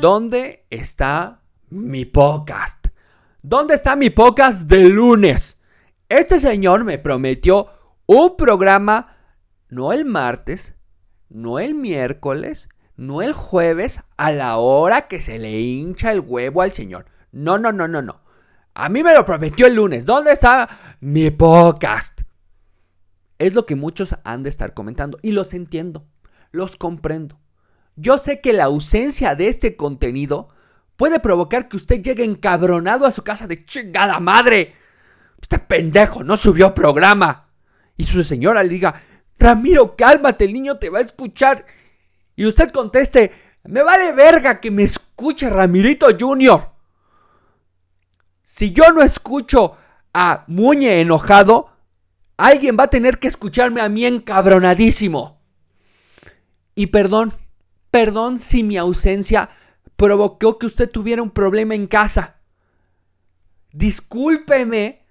[0.00, 2.86] ¿Dónde está mi podcast?
[3.42, 5.58] ¿Dónde está mi podcast de lunes?
[6.08, 7.66] Este señor me prometió
[8.06, 9.16] un programa
[9.68, 10.74] no el martes,
[11.28, 16.62] no el miércoles, no el jueves a la hora que se le hincha el huevo
[16.62, 17.06] al señor.
[17.32, 18.20] No, no, no, no, no.
[18.74, 20.06] A mí me lo prometió el lunes.
[20.06, 22.20] ¿Dónde está mi podcast?
[23.38, 25.18] Es lo que muchos han de estar comentando.
[25.22, 26.06] Y los entiendo.
[26.52, 27.40] Los comprendo.
[28.00, 30.50] Yo sé que la ausencia de este contenido
[30.96, 34.76] puede provocar que usted llegue encabronado a su casa de chingada madre.
[35.42, 37.48] Este pendejo no subió programa.
[37.96, 39.02] Y su señora le diga,
[39.36, 41.66] Ramiro, cálmate, el niño te va a escuchar.
[42.36, 43.32] Y usted conteste,
[43.64, 46.70] me vale verga que me escuche Ramirito Junior.
[48.44, 49.76] Si yo no escucho
[50.14, 51.72] a Muñe enojado,
[52.36, 55.42] alguien va a tener que escucharme a mí encabronadísimo.
[56.76, 57.34] Y perdón,
[57.90, 59.50] Perdón si mi ausencia
[59.96, 62.36] provocó que usted tuviera un problema en casa.
[63.72, 65.02] Discúlpeme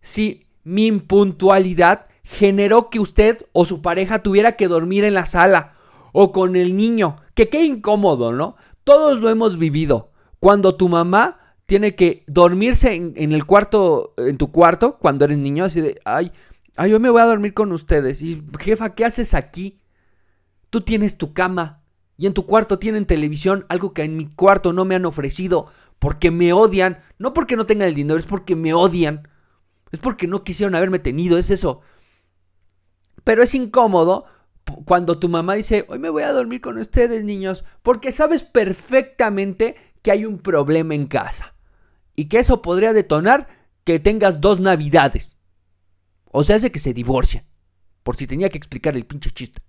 [0.00, 5.74] si mi impuntualidad generó que usted o su pareja tuviera que dormir en la sala
[6.12, 7.16] o con el niño.
[7.34, 8.56] Que qué incómodo, ¿no?
[8.84, 10.10] Todos lo hemos vivido.
[10.40, 15.64] Cuando tu mamá tiene que dormirse en, el cuarto, en tu cuarto, cuando eres niño,
[15.64, 16.32] así de, ay,
[16.76, 18.22] ay, yo me voy a dormir con ustedes.
[18.22, 19.80] Y jefa, ¿qué haces aquí?
[20.70, 21.82] Tú tienes tu cama.
[22.16, 25.66] Y en tu cuarto tienen televisión, algo que en mi cuarto no me han ofrecido,
[25.98, 27.00] porque me odian.
[27.18, 29.28] No porque no tengan el dinero, es porque me odian.
[29.92, 31.80] Es porque no quisieron haberme tenido, es eso.
[33.24, 34.24] Pero es incómodo
[34.84, 39.76] cuando tu mamá dice, hoy me voy a dormir con ustedes, niños, porque sabes perfectamente
[40.02, 41.54] que hay un problema en casa.
[42.14, 43.48] Y que eso podría detonar
[43.84, 45.36] que tengas dos navidades.
[46.32, 47.44] O sea, hace que se divorcien.
[48.02, 49.62] Por si tenía que explicar el pinche chiste.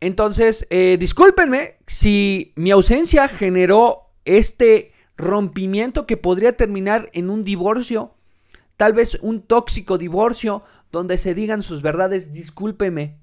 [0.00, 8.14] Entonces, eh, discúlpenme si mi ausencia generó este rompimiento que podría terminar en un divorcio,
[8.76, 13.18] tal vez un tóxico divorcio donde se digan sus verdades, discúlpeme.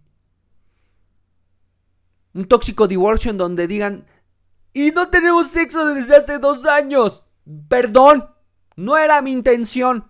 [2.33, 4.05] Un tóxico divorcio en donde digan,
[4.73, 7.23] y no tenemos sexo desde hace dos años.
[7.67, 8.29] Perdón,
[8.75, 10.09] no era mi intención.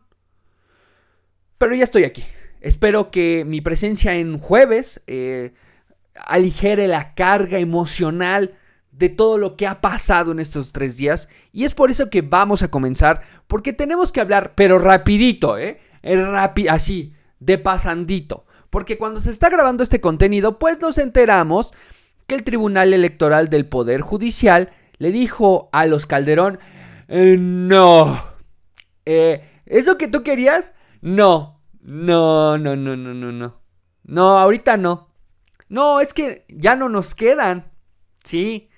[1.58, 2.24] Pero ya estoy aquí.
[2.60, 5.54] Espero que mi presencia en jueves eh,
[6.26, 8.56] aligere la carga emocional
[8.92, 11.30] de todo lo que ha pasado en estos tres días.
[11.52, 15.80] Y es por eso que vamos a comenzar, porque tenemos que hablar, pero rapidito, ¿eh?
[16.04, 18.46] Rapi así, de pasandito.
[18.70, 21.74] Porque cuando se está grabando este contenido, pues nos enteramos
[22.28, 26.60] que el Tribunal Electoral del Poder Judicial le dijo a los Calderón,
[27.08, 28.24] eh, no,
[29.06, 30.74] eh, ¿eso que tú querías?
[31.02, 33.62] No, no, no, no, no, no, no.
[34.04, 35.11] No, ahorita no.
[35.72, 37.72] No, es que ya no nos quedan.
[38.26, 38.70] Sí.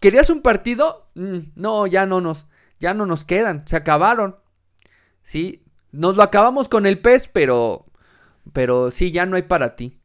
[0.00, 1.08] ¿Querías un partido?
[1.14, 2.48] Mm, no, ya no nos,
[2.80, 3.64] ya no nos quedan.
[3.68, 4.34] Se acabaron.
[5.22, 5.64] Sí.
[5.92, 7.86] Nos lo acabamos con el pez, pero,
[8.52, 10.00] pero sí, ya no hay para ti.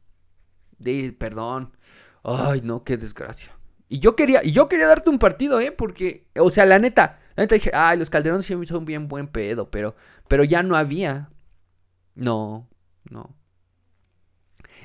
[1.18, 1.76] perdón.
[2.22, 3.58] Ay, no, qué desgracia.
[3.88, 5.72] Y yo quería, y yo quería darte un partido, ¿eh?
[5.72, 9.72] Porque, o sea, la neta, la neta dije, ay, los calderones son bien buen pedo,
[9.72, 9.96] pero,
[10.28, 11.30] pero ya no había.
[12.14, 12.68] No,
[13.10, 13.37] no.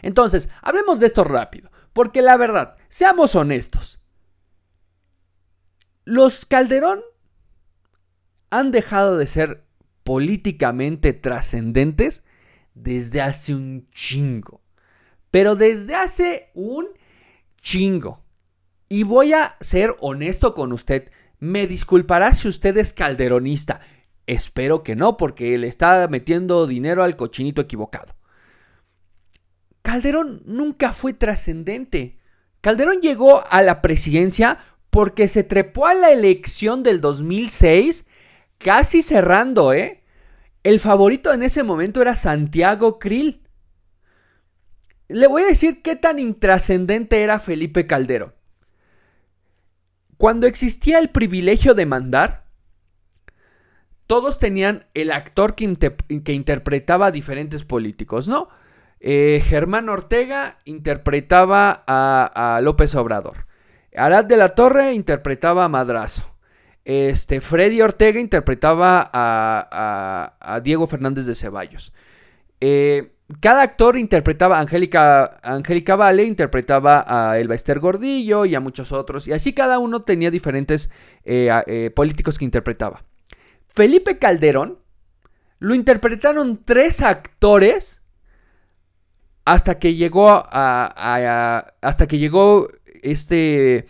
[0.04, 4.00] Entonces, hablemos de esto rápido, porque la verdad, seamos honestos.
[6.06, 7.02] Los Calderón
[8.52, 9.66] han dejado de ser
[10.04, 12.24] políticamente trascendentes
[12.76, 14.62] desde hace un chingo.
[15.32, 16.88] Pero desde hace un
[17.62, 18.22] chingo.
[18.90, 21.10] Y voy a ser honesto con usted.
[21.40, 23.80] Me disculpará si usted es calderonista.
[24.28, 28.14] Espero que no, porque le está metiendo dinero al cochinito equivocado.
[29.84, 32.18] Calderón nunca fue trascendente.
[32.62, 34.58] Calderón llegó a la presidencia
[34.90, 38.06] porque se trepó a la elección del 2006
[38.58, 40.02] casi cerrando, ¿eh?
[40.64, 43.42] El favorito en ese momento era Santiago Krill.
[45.10, 48.34] Le voy a decir qué tan intrascendente era Felipe Calderón.
[50.16, 52.46] Cuando existía el privilegio de mandar,
[54.08, 55.76] todos tenían el actor que,
[56.24, 58.48] que interpretaba a diferentes políticos, ¿no?
[59.06, 63.46] Eh, Germán Ortega interpretaba a, López Obrador.
[63.94, 66.38] Arad de la Torre interpretaba a Madrazo.
[66.86, 71.92] Este, Freddy Ortega interpretaba a, Diego Fernández de Ceballos.
[72.62, 73.12] Eh,
[73.42, 79.28] cada actor interpretaba, Angélica, Angélica Vale interpretaba a Elba Ester Gordillo y a muchos otros.
[79.28, 80.90] Y así cada uno tenía diferentes
[81.26, 83.04] eh, políticos que interpretaba.
[83.68, 84.80] Felipe Calderón
[85.60, 88.03] lo interpretaron tres actores
[89.46, 92.70] hasta que llegó a, hasta que llegó
[93.02, 93.88] este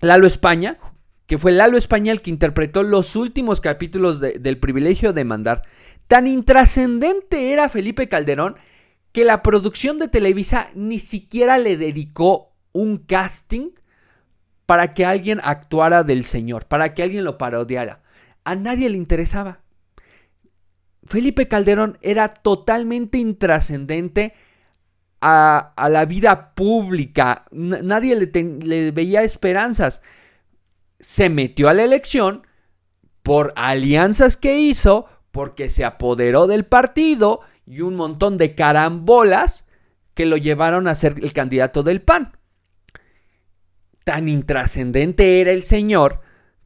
[0.00, 0.78] Lalo España,
[1.26, 5.62] que fue Lalo España el que interpretó los últimos capítulos del privilegio de mandar.
[6.08, 8.56] Tan intrascendente era Felipe Calderón
[9.12, 13.70] que la producción de Televisa ni siquiera le dedicó un casting
[14.66, 18.02] para que alguien actuara del señor, para que alguien lo parodiara.
[18.44, 19.60] A nadie le interesaba.
[21.10, 24.32] Felipe Calderón era totalmente intrascendente
[25.20, 27.46] a, la vida pública.
[27.50, 30.02] nadie le, veía esperanzas.
[31.00, 32.46] Se metió a la elección
[33.24, 39.66] por alianzas que hizo, porque se apoderó del partido y un montón de carambolas
[40.14, 42.36] que lo llevaron a ser el candidato del PAN.
[44.04, 46.20] Tan intrascendente era el señor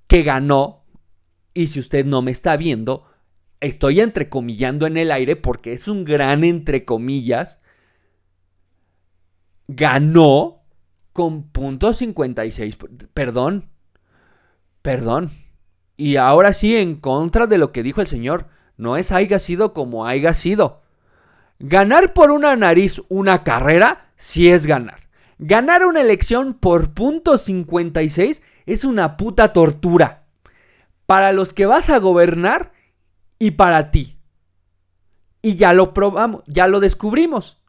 [0.06, 0.84] que ganó,
[1.54, 3.06] y si usted no me está viendo,
[3.64, 7.60] estoy entrecomillando en el aire porque es un gran entre comillas,
[9.68, 10.62] ganó
[11.12, 12.76] con punto 56.
[13.14, 13.70] Perdón,
[14.82, 15.30] perdón.
[15.96, 19.72] Y ahora sí, en contra de lo que dijo el señor, no es haya sido
[19.72, 20.82] como haya sido.
[21.60, 25.08] Ganar por una nariz una carrera sí es ganar.
[25.38, 30.24] Ganar una elección por punto 56 es una puta tortura.
[31.06, 32.73] Para los que vas a gobernar
[33.44, 34.16] y para ti.
[35.42, 37.62] Y ya lo probamos, ya lo descubrimos.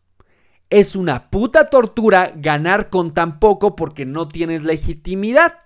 [0.70, 5.60] Es una puta tortura ganar con tan poco porque no tienes legitimidad.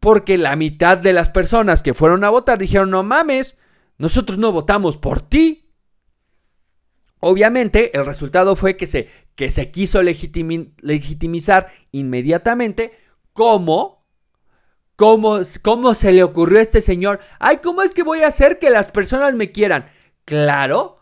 [0.00, 3.58] Porque la mitad de las personas que fueron a votar dijeron, no mames,
[3.98, 5.70] nosotros no votamos por ti.
[7.20, 12.98] Obviamente el resultado fue que se, que se quiso legitimizar inmediatamente
[13.34, 13.97] como
[14.98, 17.20] ¿Cómo, ¿Cómo se le ocurrió a este señor?
[17.38, 19.88] Ay, ¿cómo es que voy a hacer que las personas me quieran?
[20.24, 20.96] Claro,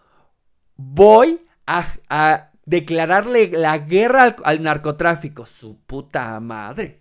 [0.77, 5.47] voy a, declararle la guerra al, narcotráfico.
[5.47, 7.01] Su puta madre.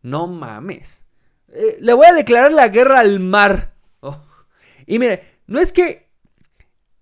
[0.00, 1.04] No mames.
[1.52, 3.74] Eh, le voy a declarar la guerra al mar.
[4.00, 4.24] Oh.
[4.86, 6.08] Y mire, no es que.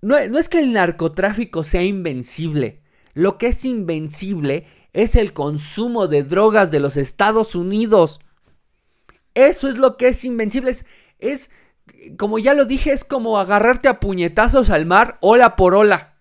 [0.03, 2.83] No, no es que el narcotráfico sea invencible.
[3.15, 8.19] Lo que es invencible es el consumo de drogas de los Estados Unidos.
[9.39, 10.73] Eso es lo que es invencible.
[11.21, 11.51] Es,
[12.17, 16.17] como ya lo dije, es como agarrarte a puñetazos al mar, ola por ola.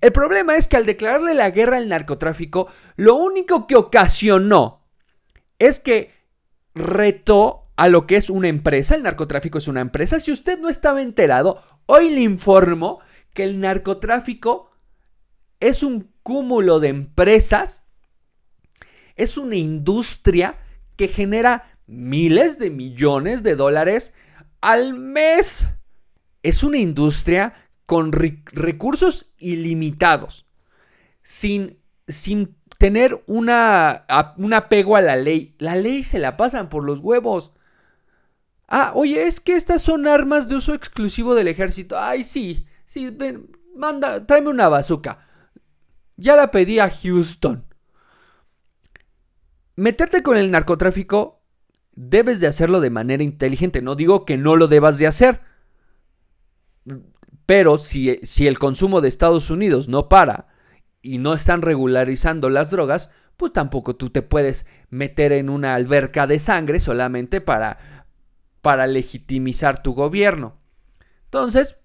[0.00, 4.86] El problema es que al declararle la guerra al narcotráfico, lo único que ocasionó
[5.58, 6.14] es que
[6.74, 8.94] retó a lo que es una empresa.
[8.94, 10.18] El narcotráfico es una empresa.
[10.18, 13.00] Si usted no estaba enterado, hoy le informo
[13.34, 14.70] que el narcotráfico
[15.60, 17.84] es un cúmulo de empresas,
[19.14, 20.58] es una industria
[20.96, 24.14] que genera miles de millones de dólares
[24.60, 25.66] al mes.
[26.42, 27.54] Es una industria
[27.84, 30.46] con recursos ilimitados,
[31.22, 34.06] sin, sin tener una,
[34.38, 35.56] un apego a la ley.
[35.58, 37.52] La ley se la pasan por los huevos.
[38.68, 41.98] Ah, oye, es que estas son armas de uso exclusivo del ejército.
[41.98, 45.26] Ay, sí, sí, ven, manda, tráeme una bazooka.
[46.16, 47.66] Ya la pedí a Houston.
[49.74, 51.39] Meterte con el narcotráfico
[52.08, 53.82] debes de hacerlo de manera inteligente.
[53.82, 55.40] No digo que no lo debas de hacer.
[57.46, 60.48] Pero si, si el consumo de Estados Unidos no para
[61.02, 66.26] y no están regularizando las drogas, pues tampoco tú te puedes meter en una alberca
[66.26, 68.06] de sangre solamente para,
[68.62, 70.58] para legitimizar tu gobierno.
[71.24, 71.76] Entonces,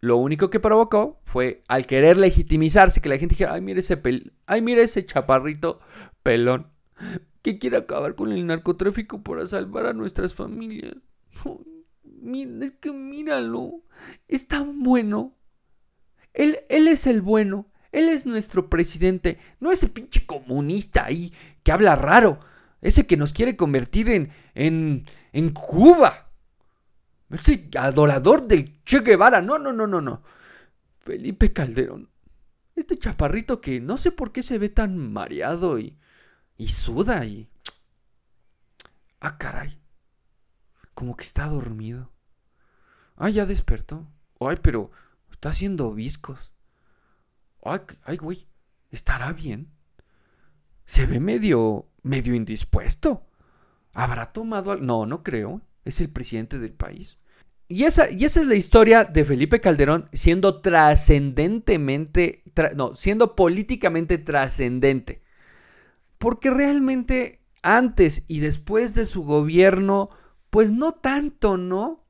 [0.00, 3.96] lo único que provocó fue al querer legitimizarse que la gente dijera, ay, mire ese,
[3.96, 5.80] pel ay, mire ese chaparrito
[6.22, 6.70] pelón
[7.42, 10.96] que quiere acabar con el narcotráfico para salvar a nuestras familias.
[12.62, 13.82] es que míralo,
[14.26, 15.36] es tan bueno.
[16.34, 21.72] Él, él es el bueno, él es nuestro presidente, no ese pinche comunista ahí que
[21.72, 22.38] habla raro,
[22.80, 26.30] ese que nos quiere convertir en, en, en Cuba.
[27.30, 30.22] Ese adorador del Che Guevara, no, no, no, no, no.
[31.00, 32.08] Felipe Calderón.
[32.76, 35.97] Este chaparrito que no sé por qué se ve tan mareado y
[36.58, 37.48] y suda y...
[39.20, 39.80] Ah, caray.
[40.94, 42.12] Como que está dormido.
[43.16, 44.06] Ah, ya despertó.
[44.38, 44.92] Ay, pero
[45.30, 46.52] está haciendo viscos.
[47.64, 48.46] Ay, ay, güey.
[48.90, 49.72] ¿Estará bien?
[50.86, 51.88] Se ve medio...
[52.02, 53.26] medio indispuesto.
[53.92, 54.86] ¿Habrá tomado al...
[54.86, 55.62] No, no creo.
[55.84, 57.18] Es el presidente del país.
[57.66, 62.44] Y esa, y esa es la historia de Felipe Calderón siendo trascendentemente...
[62.76, 65.22] no, siendo políticamente trascendente.
[66.18, 70.10] Porque realmente antes y después de su gobierno,
[70.50, 72.04] pues no tanto, ¿no?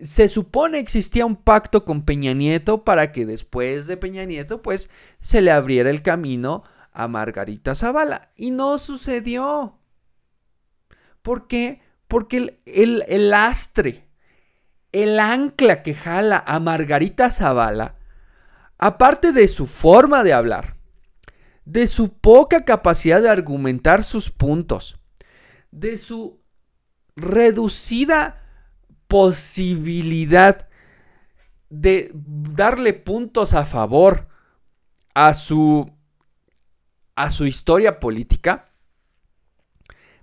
[0.00, 4.90] Se supone existía un pacto con Peña Nieto para que después de Peña Nieto, pues
[5.20, 8.30] se le abriera el camino a Margarita Zavala.
[8.36, 9.78] Y no sucedió.
[11.22, 11.80] ¿Por qué?
[12.08, 14.06] Porque el, el, el lastre,
[14.92, 17.96] el ancla que jala a Margarita Zavala,
[18.78, 20.75] aparte de su forma de hablar,
[21.66, 24.98] de su poca capacidad de argumentar sus puntos,
[25.72, 26.40] de su
[27.16, 28.42] reducida
[29.08, 30.68] posibilidad
[31.68, 34.28] de darle puntos a favor
[35.12, 35.92] a su
[37.16, 38.70] a su historia política,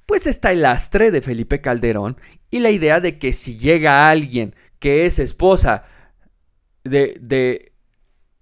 [0.06, 2.18] pues está el lastre de Felipe Calderón
[2.52, 5.86] y la idea de que si llega alguien que es esposa
[6.84, 7.74] de, de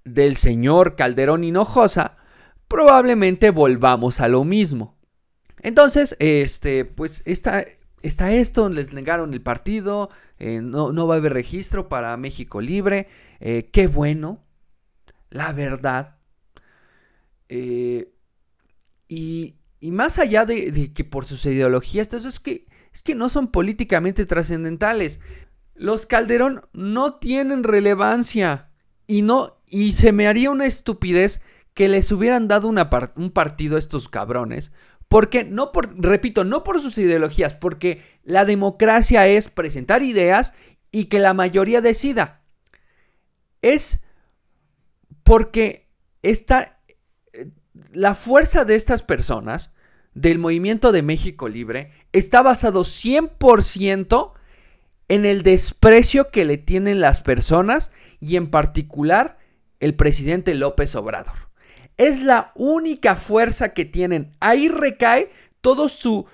[0.03, 2.17] del señor Calderón Hinojosa,
[2.71, 4.97] probablemente volvamos a lo mismo.
[5.61, 7.65] Entonces, este, pues está,
[8.01, 10.09] está esto, les negaron el partido,
[10.39, 13.09] eh, no, no, va a haber registro para México Libre,
[13.41, 14.41] eh, qué bueno,
[15.29, 16.15] la verdad.
[17.49, 18.13] Eh,
[19.09, 24.25] y, más allá de, que por sus ideologías, es que, es que no son políticamente
[24.25, 25.19] trascendentales.
[25.75, 28.69] Los Calderón no tienen relevancia
[29.07, 31.41] y no y se me haría una estupidez
[31.73, 34.71] que les hubieran dado un partido a estos cabrones.
[35.07, 40.53] Porque no por, repito, no por sus ideologías, porque la democracia es presentar ideas
[40.91, 42.41] y que la mayoría decida.
[43.61, 44.01] Es
[45.23, 45.89] porque
[46.21, 46.79] esta,
[47.91, 49.71] la fuerza de estas personas,
[50.13, 54.33] del movimiento de México Libre, está basado 100%
[55.07, 59.39] en el desprecio que le tienen las personas y en particular
[59.81, 61.50] el presidente López Obrador.
[61.97, 64.35] Es la única fuerza que tienen.
[64.39, 65.31] Ahí recae
[65.61, 66.25] todo su,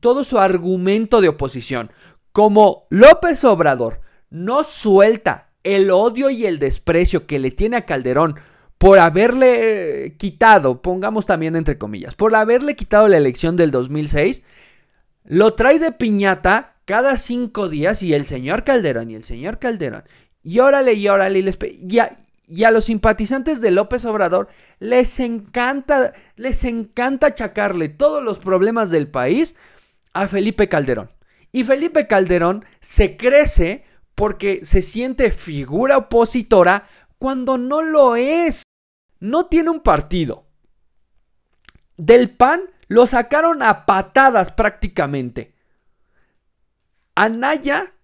[0.00, 1.90] todo su argumento de oposición.
[2.32, 8.36] Como López Obrador no suelta el odio y el desprecio que le tiene a Calderón
[8.78, 14.42] por haberle eh, quitado, pongamos también entre comillas, por haberle quitado la elección del 2006,
[15.24, 20.02] lo trae de piñata cada cinco días y el señor Calderón y el señor Calderón.
[20.42, 21.98] Y órale, y órale, y, les y,
[22.46, 28.90] y a los simpatizantes de López Obrador les encanta, les encanta achacarle todos los problemas
[28.90, 29.56] del país
[30.12, 31.10] a Felipe Calderón.
[31.52, 33.84] Y Felipe Calderón se crece
[34.14, 38.62] porque se siente figura opositora cuando no lo es
[39.20, 40.46] no tiene un partido.
[41.96, 45.54] Del PAN lo sacaron a patadas prácticamente.
[47.14, 47.94] Anaya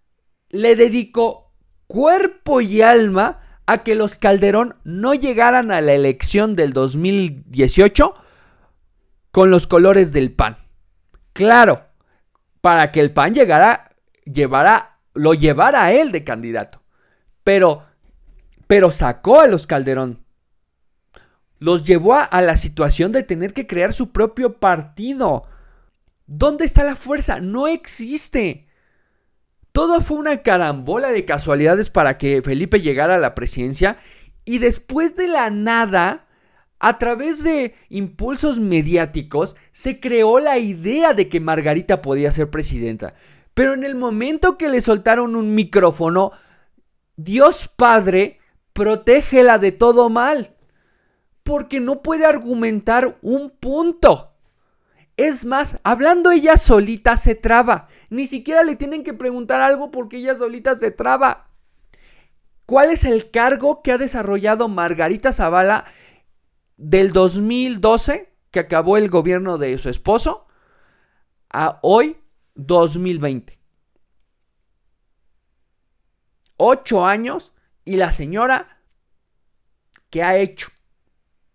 [0.51, 1.53] le dedicó
[1.87, 8.15] cuerpo y alma a que los Calderón no llegaran a la elección del 2018
[9.31, 10.57] con los colores del PAN.
[11.35, 11.85] Claro,
[12.63, 13.93] para que el PAN llegara,
[14.25, 16.81] llevara, lo llevara a él de candidato.
[17.45, 17.85] Pero,
[18.67, 20.25] pero sacó a los Calderón
[21.59, 25.45] los llevó a, la situación de tener que crear su propio partido.
[26.27, 27.41] ¿Dónde está la fuerza?
[27.41, 28.68] No existe.
[29.79, 33.97] Todo fue una carambola de casualidades para que Felipe llegara a la presidencia
[34.45, 36.27] y después de la nada,
[36.81, 43.15] a través de impulsos mediáticos, se creó la idea de que Margarita podía ser presidenta.
[43.55, 46.33] Pero en el momento que le soltaron un micrófono,
[47.15, 48.41] Dios Padre,
[48.73, 50.57] protégela de todo mal
[51.45, 54.33] porque no puede argumentar un punto.
[55.17, 57.87] Es más, hablando ella solita se traba.
[58.11, 61.51] Ni siquiera le tienen que preguntar algo porque ella solita se traba.
[62.67, 65.87] ¿Cuál es el cargo que ha desarrollado Margarita Zavala
[66.77, 70.47] del 2012, que acabó el gobierno de su esposo,
[71.51, 72.19] a hoy,
[72.55, 73.59] 2020?
[76.57, 77.53] Ocho años
[77.85, 78.81] y la señora,
[80.11, 80.69] ¿qué ha hecho?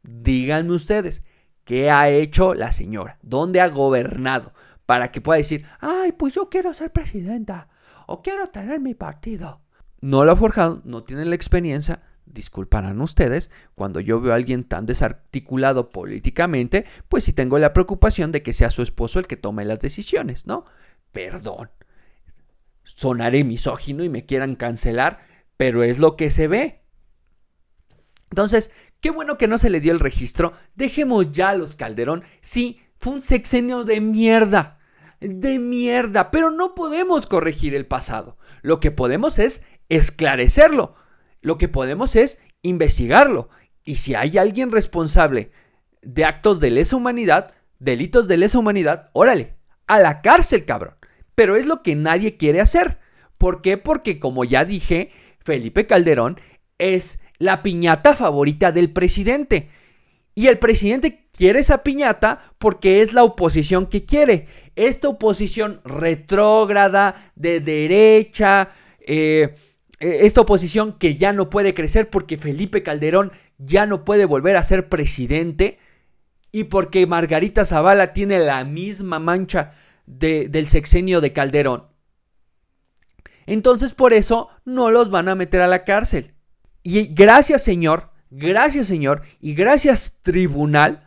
[0.01, 1.23] Díganme ustedes,
[1.63, 3.19] ¿qué ha hecho la señora?
[3.21, 4.53] ¿Dónde ha gobernado?
[4.85, 7.69] Para que pueda decir, ay, pues yo quiero ser presidenta
[8.07, 9.61] o quiero tener mi partido.
[10.01, 12.03] No lo ha forjado, no tienen la experiencia.
[12.25, 18.31] Disculparán ustedes, cuando yo veo a alguien tan desarticulado políticamente, pues sí tengo la preocupación
[18.31, 20.65] de que sea su esposo el que tome las decisiones, ¿no?
[21.11, 21.69] Perdón.
[22.83, 25.25] Sonaré misógino y me quieran cancelar,
[25.55, 26.81] pero es lo que se ve.
[28.29, 28.71] Entonces,
[29.03, 30.53] Qué bueno que no se le dio el registro.
[30.75, 32.23] Dejemos ya a los Calderón.
[32.39, 34.79] Sí, fue un sexenio de mierda.
[35.19, 36.31] De mierda.
[36.31, 38.37] Pero no podemos corregir el pasado.
[38.61, 40.95] Lo que podemos es esclarecerlo.
[41.41, 43.49] Lo que podemos es investigarlo.
[43.83, 45.51] Y si hay alguien responsable
[46.01, 50.95] de actos de lesa humanidad, delitos de lesa humanidad, órale, a la cárcel, cabrón.
[51.35, 52.99] Pero es lo que nadie quiere hacer.
[53.37, 53.77] ¿Por qué?
[53.77, 56.39] Porque como ya dije, Felipe Calderón
[56.77, 59.69] es la piñata favorita del presidente.
[60.35, 64.47] Y el presidente quiere esa piñata porque es la oposición que quiere.
[64.75, 68.69] Esta oposición retrógrada, de derecha,
[69.01, 69.55] eh,
[69.99, 74.55] eh, esta oposición que ya no puede crecer porque Felipe Calderón ya no puede volver
[74.55, 75.79] a ser presidente
[76.51, 79.73] y porque Margarita Zavala tiene la misma mancha
[80.05, 81.87] del sexenio de Calderón.
[83.45, 86.33] Entonces por eso no los van a meter a la cárcel.
[86.83, 91.02] Y gracias Señor, gracias Señor y gracias Tribunal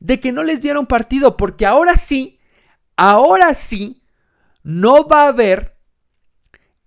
[0.00, 2.40] de que no les dieron partido, porque ahora sí,
[2.96, 4.02] ahora sí,
[4.62, 5.76] no va a haber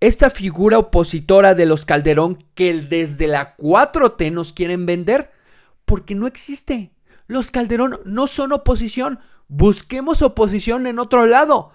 [0.00, 5.30] esta figura opositora de los Calderón que desde la 4T nos quieren vender,
[5.84, 6.92] porque no existe.
[7.26, 9.20] Los Calderón no son oposición.
[9.48, 11.72] Busquemos oposición en otro lado.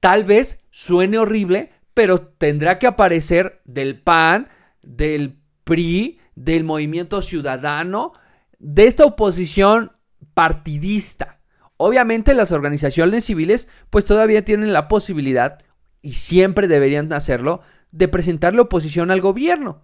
[0.00, 4.48] Tal vez suene horrible, pero tendrá que aparecer del PAN,
[4.82, 8.12] del PRI, del Movimiento Ciudadano,
[8.58, 9.91] de esta oposición
[10.34, 11.40] partidista.
[11.76, 15.58] Obviamente las organizaciones civiles pues todavía tienen la posibilidad,
[16.02, 17.62] y siempre deberían hacerlo,
[17.92, 19.82] de presentarle oposición al gobierno.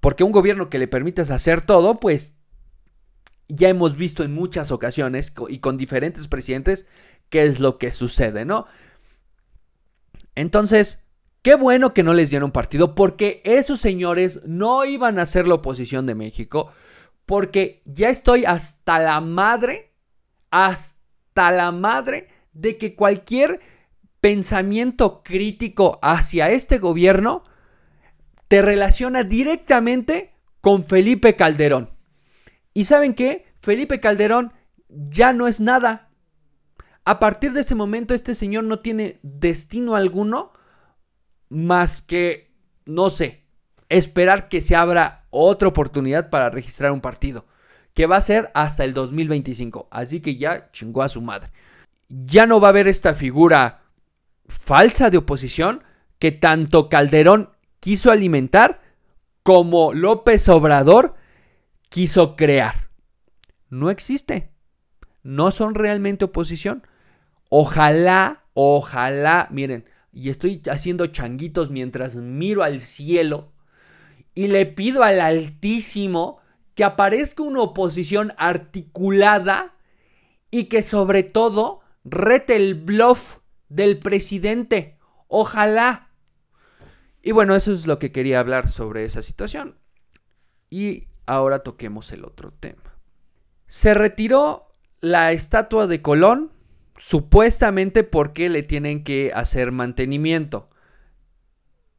[0.00, 2.36] Porque un gobierno que le permitas hacer todo, pues
[3.48, 6.86] ya hemos visto en muchas ocasiones y con diferentes presidentes
[7.30, 8.66] qué es lo que sucede, ¿no?
[10.34, 11.02] Entonces,
[11.42, 15.54] qué bueno que no les dieron partido porque esos señores no iban a ser la
[15.54, 16.72] oposición de México
[17.30, 19.92] porque ya estoy hasta la madre,
[20.50, 23.60] hasta la madre de que cualquier
[24.20, 27.44] pensamiento crítico hacia este gobierno
[28.48, 31.90] te relaciona directamente con Felipe Calderón.
[32.74, 33.46] ¿Y saben qué?
[33.60, 34.52] Felipe Calderón
[34.88, 36.10] ya no es nada.
[37.04, 40.52] A partir de ese momento este señor no tiene destino alguno
[41.48, 42.56] más que,
[42.86, 43.46] no sé,
[43.88, 47.46] esperar que se abra otra oportunidad para registrar un partido,
[47.94, 49.88] que va a ser hasta el 2025.
[49.90, 51.50] Así que ya chingó a su madre.
[52.08, 53.82] Ya no va a haber esta figura
[54.46, 55.84] falsa de oposición
[56.18, 58.80] que tanto Calderón quiso alimentar
[59.42, 61.14] como López Obrador
[61.88, 62.90] quiso crear.
[63.68, 64.50] No existe.
[65.22, 66.86] No son realmente oposición.
[67.48, 73.52] Ojalá, ojalá, miren, y estoy haciendo changuitos mientras miro al cielo
[74.34, 76.38] y le pido al Altísimo
[76.74, 79.74] que aparezca una oposición articulada
[80.50, 83.38] y que sobre todo rete el bluff
[83.68, 84.98] del presidente.
[85.28, 86.10] Ojalá.
[87.22, 89.78] Y bueno, eso es lo que quería hablar sobre esa situación.
[90.70, 92.98] Y ahora toquemos el otro tema.
[93.66, 94.68] Se retiró
[95.00, 96.52] la estatua de Colón
[96.96, 100.66] supuestamente porque le tienen que hacer mantenimiento.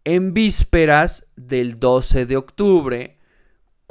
[0.03, 3.19] En vísperas del 12 de octubre,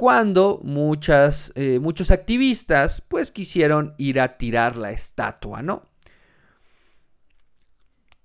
[0.01, 5.91] cuando muchas, eh, muchos activistas pues quisieron ir a tirar la estatua, ¿no?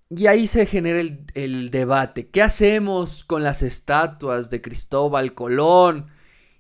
[0.09, 1.01] Y ahí se genera
[1.35, 2.29] el, debate.
[2.29, 6.07] ¿Qué hacemos con las estatuas de Cristóbal Colón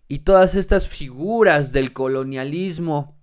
[0.08, 3.16] y todas estas figuras del colonialismo?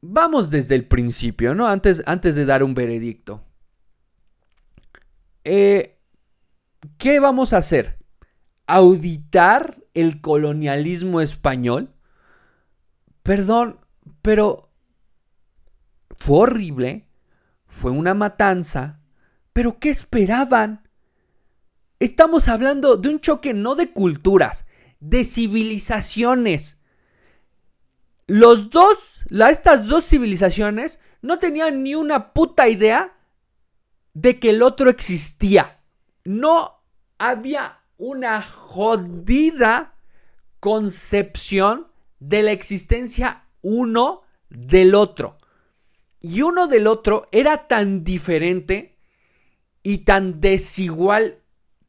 [0.00, 1.68] Vamos desde el principio, ¿no?
[1.68, 3.44] Antes, antes de dar un veredicto.
[5.44, 5.97] Eh,
[6.96, 7.98] ¿Qué vamos a hacer?
[8.66, 11.94] ¿Auditar el colonialismo español?
[13.22, 13.80] Perdón,
[14.22, 14.70] pero
[16.18, 17.08] fue horrible,
[17.66, 19.00] fue una matanza,
[19.52, 20.88] pero ¿qué esperaban?
[21.98, 24.66] Estamos hablando de un choque no de culturas,
[25.00, 26.78] de civilizaciones.
[28.26, 33.18] Los dos, estas dos civilizaciones no tenían ni una puta idea
[34.14, 35.77] de que el otro existía.
[36.24, 36.82] No
[37.18, 39.94] había una jodida
[40.60, 41.88] concepción
[42.20, 45.38] de la existencia uno del otro.
[46.20, 48.98] Y uno del otro era tan diferente
[49.82, 51.42] y tan desigual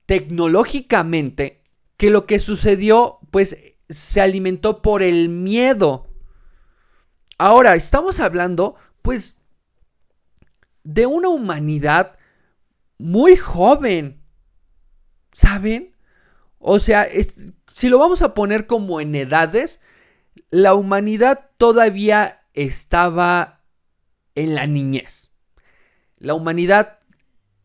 [0.06, 1.64] tecnológicamente
[1.98, 6.10] que lo que sucedió pues se alimentó por el miedo
[7.42, 9.40] Ahora, estamos hablando, pues,
[10.84, 12.18] de una humanidad
[12.98, 14.19] muy joven.
[15.40, 15.96] ¿Saben?
[16.58, 17.08] O sea,
[17.74, 19.80] si lo vamos a poner como en edades,
[20.50, 23.62] la humanidad todavía estaba
[24.36, 25.32] en la niñez.
[26.18, 27.00] La humanidad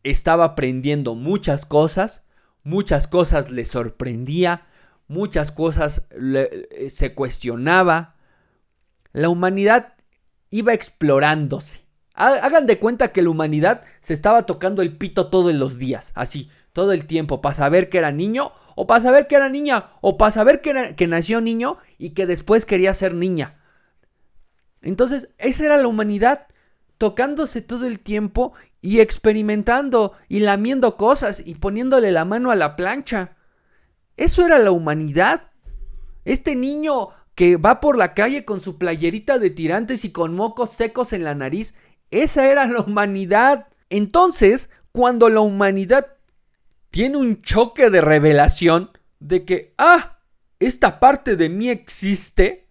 [0.03, 2.21] estaba aprendiendo muchas cosas,
[2.63, 4.67] muchas cosas le sorprendía,
[5.09, 8.15] muchas cosas eh, se cuestionaba,
[9.11, 9.95] la humanidad
[10.49, 11.81] iba explorándose.
[12.13, 16.49] Hagan de cuenta que la humanidad se estaba tocando el pito todos los días, así,
[16.75, 20.17] todo el tiempo, para saber que era niño, o para saber que era niña, o
[20.17, 23.61] para saber que, que nació niño y que después quería ser niña.
[24.81, 26.47] Entonces, esa era la humanidad,
[26.97, 32.75] tocándose todo el tiempo y experimentando y lamiendo cosas y poniéndole la mano a la
[32.75, 33.37] plancha.
[34.17, 35.51] Eso era la humanidad.
[36.25, 40.71] Este niño que va por la calle con su playerita de tirantes y con mocos
[40.71, 41.73] secos en la nariz,
[42.11, 43.67] esa era la humanidad.
[43.89, 46.14] Entonces, cuando la humanidad
[46.95, 50.21] tiene un choque de revelación de que, ah,
[50.59, 52.69] esta parte de mí existe,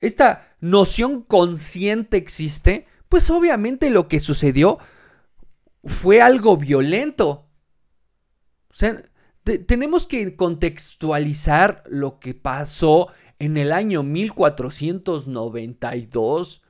[0.00, 4.78] esta noción consciente existe, pues obviamente lo que sucedió
[5.84, 7.50] fue algo violento.
[8.70, 9.02] O sea,
[9.44, 16.62] tenemos que contextualizar lo que pasó en el año 1492.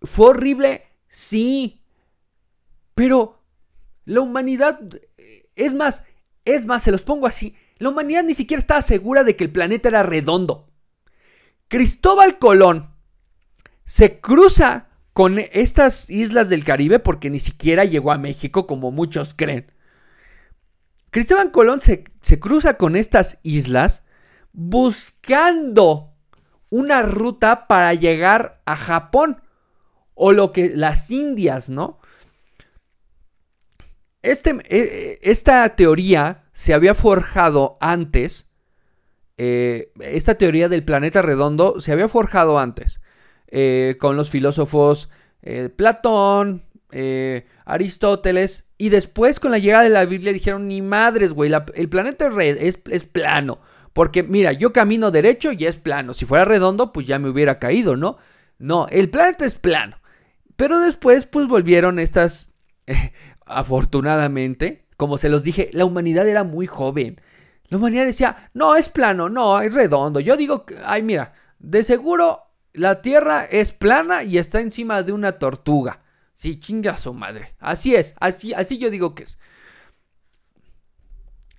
[0.00, 0.86] ¿Fue horrible?
[1.06, 1.84] Sí.
[2.96, 3.41] Pero
[4.04, 4.80] la humanidad,
[5.54, 6.02] es más,
[6.44, 9.50] es más, se los pongo así, la humanidad ni siquiera estaba segura de que el
[9.52, 10.68] planeta era redondo.
[11.68, 12.94] Cristóbal Colón
[13.84, 19.34] se cruza con estas islas del Caribe porque ni siquiera llegó a México como muchos
[19.34, 19.72] creen.
[21.10, 24.02] Cristóbal Colón se, se cruza con estas islas
[24.52, 26.14] buscando
[26.70, 29.42] una ruta para llegar a Japón
[30.14, 31.98] o lo que las Indias, ¿no?
[34.22, 38.48] Este, e, e, esta teoría se había forjado antes.
[39.36, 43.00] Eh, esta teoría del planeta redondo se había forjado antes.
[43.48, 45.10] Eh, con los filósofos
[45.42, 46.64] eh, Platón,
[47.64, 48.66] Aristóteles.
[48.78, 52.78] Y después con la llegada de la Biblia dijeron, ni madres, güey, el planeta es,
[52.88, 53.60] es plano.
[53.92, 56.14] Porque mira, yo camino derecho y es plano.
[56.14, 58.18] Si fuera redondo, pues ya me hubiera caído, ¿no?
[58.58, 59.98] No, el planeta es plano.
[60.56, 62.52] Pero después, pues volvieron estas
[63.56, 67.20] afortunadamente, como se los dije, la humanidad era muy joven.
[67.68, 70.20] La humanidad decía, no, es plano, no, es redondo.
[70.20, 75.38] Yo digo, ay, mira, de seguro la Tierra es plana y está encima de una
[75.38, 76.02] tortuga.
[76.34, 77.54] Sí, chinga su madre.
[77.58, 79.38] Así es, así, así yo digo que es.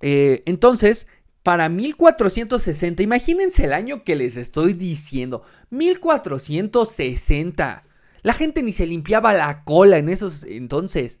[0.00, 1.06] Eh, entonces,
[1.42, 7.84] para 1460, imagínense el año que les estoy diciendo, 1460.
[8.22, 11.18] La gente ni se limpiaba la cola en esos entonces.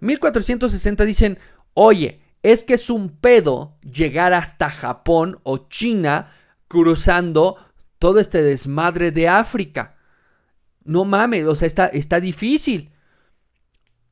[0.00, 1.38] 1460 dicen,
[1.74, 6.32] oye, es que es un pedo llegar hasta Japón o China
[6.66, 7.56] cruzando
[7.98, 9.96] todo este desmadre de África.
[10.82, 12.90] No mames, o sea, está, está difícil.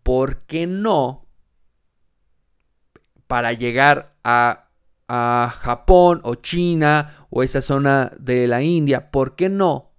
[0.05, 1.27] ¿Por qué no?
[3.27, 4.71] Para llegar a,
[5.09, 9.90] a Japón o China o esa zona de la India, ¿por qué no?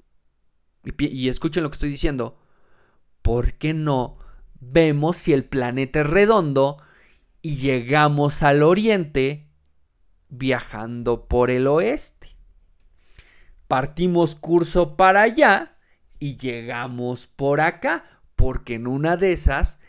[0.86, 2.40] Y, y escuchen lo que estoy diciendo.
[3.22, 4.21] ¿Por qué no
[4.62, 6.78] vemos si el planeta es redondo
[7.42, 9.50] y llegamos al oriente
[10.30, 12.30] viajando por el oeste.
[13.68, 15.78] Partimos curso para allá
[16.20, 19.80] y llegamos por acá, porque en una de esas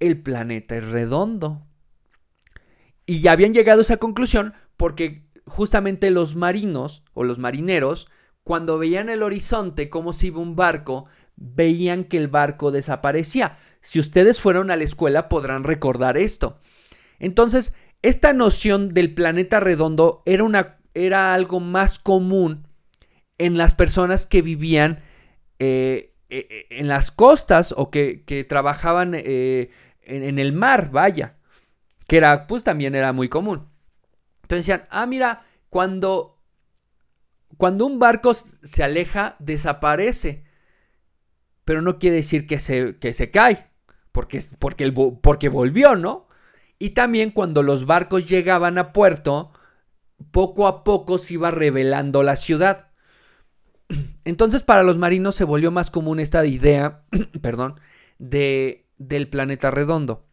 [0.00, 1.66] el planeta es redondo.
[3.04, 8.08] Y ya habían llegado a esa conclusión porque justamente los marinos o los marineros,
[8.42, 13.58] cuando veían el horizonte como si iba un barco, veían que el barco desaparecía.
[13.82, 16.60] Si ustedes fueron a la escuela podrán recordar esto.
[17.18, 22.68] Entonces, esta noción del planeta redondo era, una, era algo más común
[23.38, 25.02] en las personas que vivían
[25.58, 29.70] eh, e, e, en las costas o que, trabajaban eh,
[30.02, 31.36] en, el mar, vaya,
[32.06, 33.68] que era, pues también era muy común.
[34.42, 36.40] Entonces decían, ah, mira, cuando,
[37.56, 40.44] cuando un barco se aleja, desaparece,
[41.64, 43.71] pero no quiere decir que se, que se cae
[44.12, 46.28] porque, porque, el, porque volvió, ¿no?
[46.78, 49.52] Y también cuando los barcos llegaban a puerto,
[50.30, 52.88] poco a poco se iba revelando la ciudad.
[54.24, 57.02] Entonces para los marinos se volvió más común esta idea,
[57.42, 57.80] perdón,
[58.18, 60.26] de, del planeta redondo.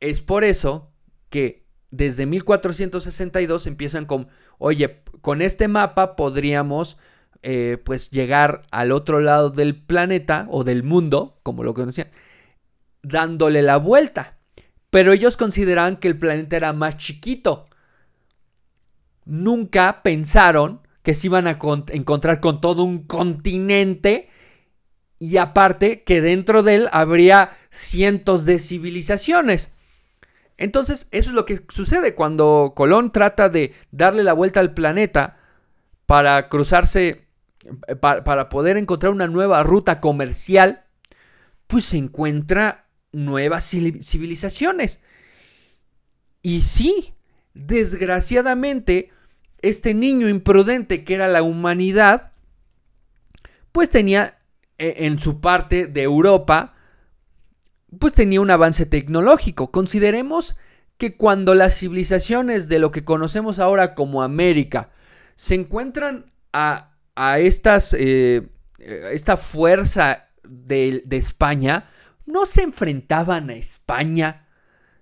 [0.00, 0.90] Es por eso
[1.28, 4.28] que desde 1462 empiezan con,
[4.58, 6.96] oye, con este mapa podríamos
[7.42, 12.08] eh, pues llegar al otro lado del planeta o del mundo, como lo conocían,
[13.02, 14.36] dándole la vuelta.
[14.90, 17.68] Pero ellos consideraban que el planeta era más chiquito.
[19.24, 21.58] Nunca pensaron que se iban a
[21.92, 24.28] encontrar con todo un continente
[25.18, 29.70] y aparte que dentro de él habría cientos de civilizaciones.
[30.56, 35.38] Entonces, eso es lo que sucede cuando Colón trata de darle la vuelta al planeta
[36.06, 37.28] para cruzarse,
[37.86, 40.84] eh, para poder encontrar una nueva ruta comercial,
[41.66, 45.00] pues se encuentra nuevas civilizaciones.
[46.42, 47.14] Y sí,
[47.54, 49.10] desgraciadamente,
[49.62, 52.32] este niño imprudente que era la humanidad,
[53.72, 54.38] pues tenía
[54.78, 56.74] e, en su parte de Europa,
[57.98, 59.70] pues tenía un avance tecnológico.
[59.70, 60.56] Consideremos
[60.96, 64.90] que cuando las civilizaciones de lo que conocemos ahora como América
[65.34, 71.90] se encuentran a, a estas, eh, esta fuerza de, de España,
[72.30, 74.46] no se enfrentaban a España,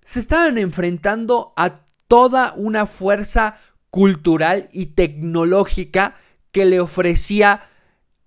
[0.03, 1.75] se estaban enfrentando a
[2.07, 3.57] toda una fuerza
[3.89, 6.15] cultural y tecnológica
[6.51, 7.61] que le ofrecía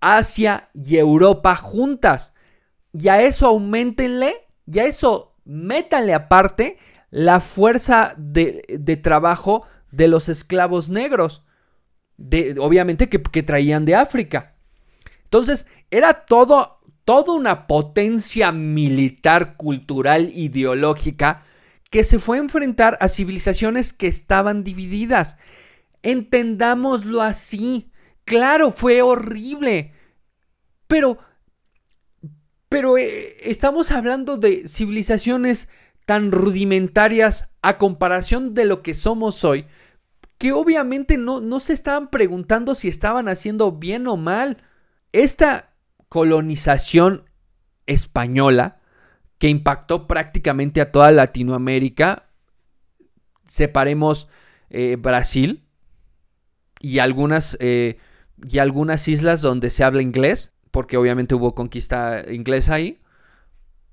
[0.00, 2.34] Asia y Europa juntas.
[2.92, 6.78] Y a eso aumentenle, y a eso métanle aparte
[7.10, 11.44] la fuerza de, trabajo de los esclavos negros.
[12.16, 14.54] De, obviamente que, que, traían de África.
[15.24, 21.44] Entonces, era todo, toda una potencia militar, cultural, ideológica
[21.90, 25.36] que se fue a enfrentar a civilizaciones que estaban divididas.
[26.02, 27.90] Entendámoslo así.
[28.24, 29.92] Claro, fue horrible.
[30.86, 31.18] Pero,
[32.68, 35.68] pero eh, estamos hablando de civilizaciones
[36.06, 39.66] tan rudimentarias a comparación de lo que somos hoy,
[40.38, 44.64] que obviamente no, no se estaban preguntando si estaban haciendo bien o mal.
[45.12, 45.71] Esta
[46.12, 47.24] colonización
[47.86, 48.82] española
[49.38, 52.28] que impactó prácticamente a toda Latinoamérica.
[53.46, 54.28] Separemos
[54.68, 55.64] eh, Brasil
[56.80, 57.96] y algunas, eh,
[58.46, 63.00] y algunas islas donde se habla inglés, porque obviamente hubo conquista inglesa ahí.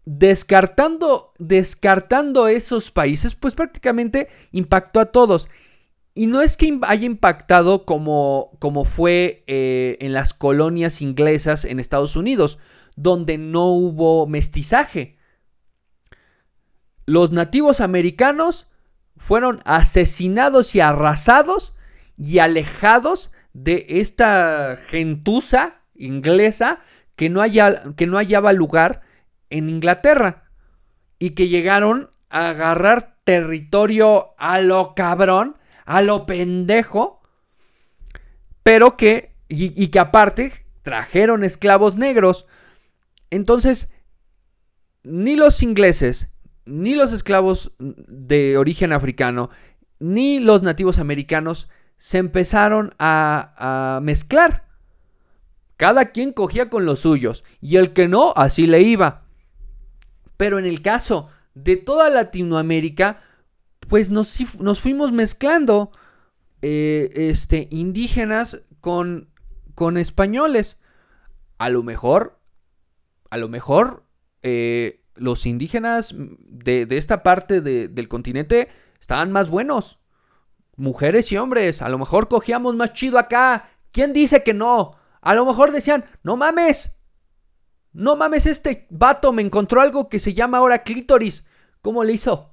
[0.03, 5.47] Descartando, descartando esos países, pues prácticamente impactó a todos.
[6.13, 11.79] Y no es que haya impactado como, como fue eh, en las colonias inglesas en
[11.79, 12.59] Estados Unidos,
[12.95, 15.17] donde no hubo mestizaje.
[17.05, 18.67] Los nativos americanos
[19.17, 21.75] fueron asesinados y arrasados
[22.17, 26.81] y alejados de esta gentuza inglesa
[27.15, 27.41] que no,
[27.95, 29.01] que no hallaba lugar
[29.49, 30.45] en Inglaterra
[31.19, 35.57] y que llegaron a agarrar territorio a lo cabrón,
[35.89, 37.21] a lo pendejo,
[38.63, 42.45] pero que, y que aparte trajeron esclavos negros.
[43.29, 43.91] Entonces,
[45.03, 46.29] ni los ingleses
[46.69, 49.49] ni los esclavos de origen africano,
[49.99, 54.65] ni los nativos americanos se empezaron a, mezclar.
[55.77, 59.23] Cada quien cogía con los suyos y el que no, así le iba.
[60.37, 63.21] Pero en el caso de toda Latinoamérica,
[63.89, 64.37] pues nos,
[64.79, 65.91] fuimos mezclando
[66.61, 69.29] eh, este, indígenas con,
[69.75, 70.77] con españoles.
[71.57, 72.39] A lo mejor,
[73.31, 74.05] a lo mejor,
[74.43, 78.69] eh, los indígenas de, esta parte del continente
[79.01, 79.99] estaban más buenos.
[80.77, 83.71] Mujeres y hombres, a lo mejor cogíamos más chido acá.
[83.91, 84.95] ¿Quién dice que no?
[85.19, 86.95] A lo mejor decían, no mames.
[87.91, 91.43] No mames, este vato me encontró algo que se llama ahora clítoris.
[91.81, 92.48] ¿Cómo le hizo?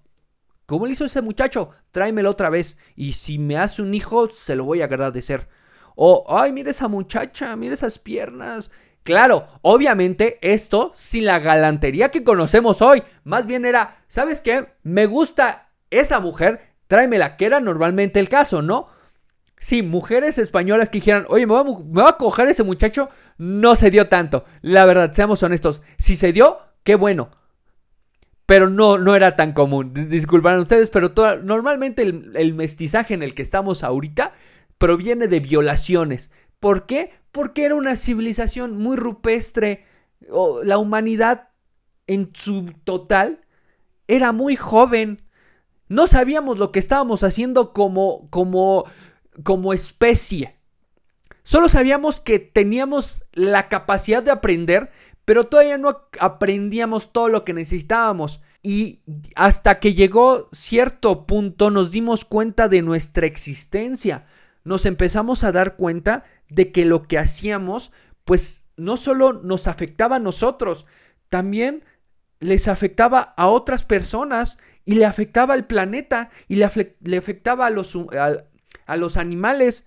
[0.67, 1.71] ¿Cómo le hizo ese muchacho?
[1.93, 2.77] Tráemelo otra vez.
[2.97, 5.49] Y si me hace un hijo, se lo voy a agradecer.
[5.95, 8.71] O, ay, mira esa muchacha, mira esas piernas.
[9.05, 13.05] Claro, obviamente esto sin la galantería que conocemos hoy.
[13.23, 14.75] Más bien era, ¿sabes qué?
[14.83, 18.89] Me gusta esa mujer, tráemela, que era normalmente el caso, ¿no?
[19.59, 24.09] Sí, mujeres españolas que dijeran, oye, ¿me va, a coger ese muchacho, no se dio
[24.09, 24.45] tanto.
[24.61, 25.83] La verdad, seamos honestos.
[25.99, 27.31] Si se dio, qué bueno.
[28.47, 29.93] Pero no, no era tan común.
[30.09, 34.33] Disculparán ustedes, pero normalmente el mestizaje en el que estamos ahorita
[34.79, 36.31] proviene de violaciones.
[36.61, 37.11] ¿Por qué?
[37.33, 39.85] Porque era una civilización muy rupestre.
[40.65, 41.49] la humanidad
[42.07, 43.41] en su total
[44.09, 45.23] era muy joven.
[45.89, 48.85] No sabíamos lo que estábamos haciendo como, como,
[49.43, 50.57] como especie.
[51.43, 54.91] Solo sabíamos que teníamos la capacidad de aprender,
[55.27, 58.41] pero todavía no aprendíamos todo lo que necesitábamos.
[58.63, 59.01] Y
[59.35, 64.27] hasta que llegó cierto punto nos dimos cuenta de nuestra existencia.
[64.65, 67.93] Nos empezamos a dar cuenta de que lo que hacíamos,
[68.25, 70.87] pues no solo nos afectaba a nosotros,
[71.29, 71.85] también
[72.39, 77.99] les afectaba a otras personas y le afectaba al planeta y le, afectaba a los,
[78.87, 79.87] a, los, animales,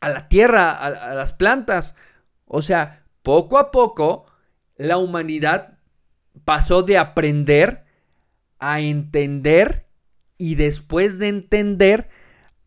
[0.00, 1.96] a la tierra, a, las plantas.
[2.46, 4.24] O sea, poco a poco
[4.76, 5.78] la humanidad
[6.44, 7.84] pasó de aprender
[8.58, 9.86] a entender
[10.38, 12.08] y después de entender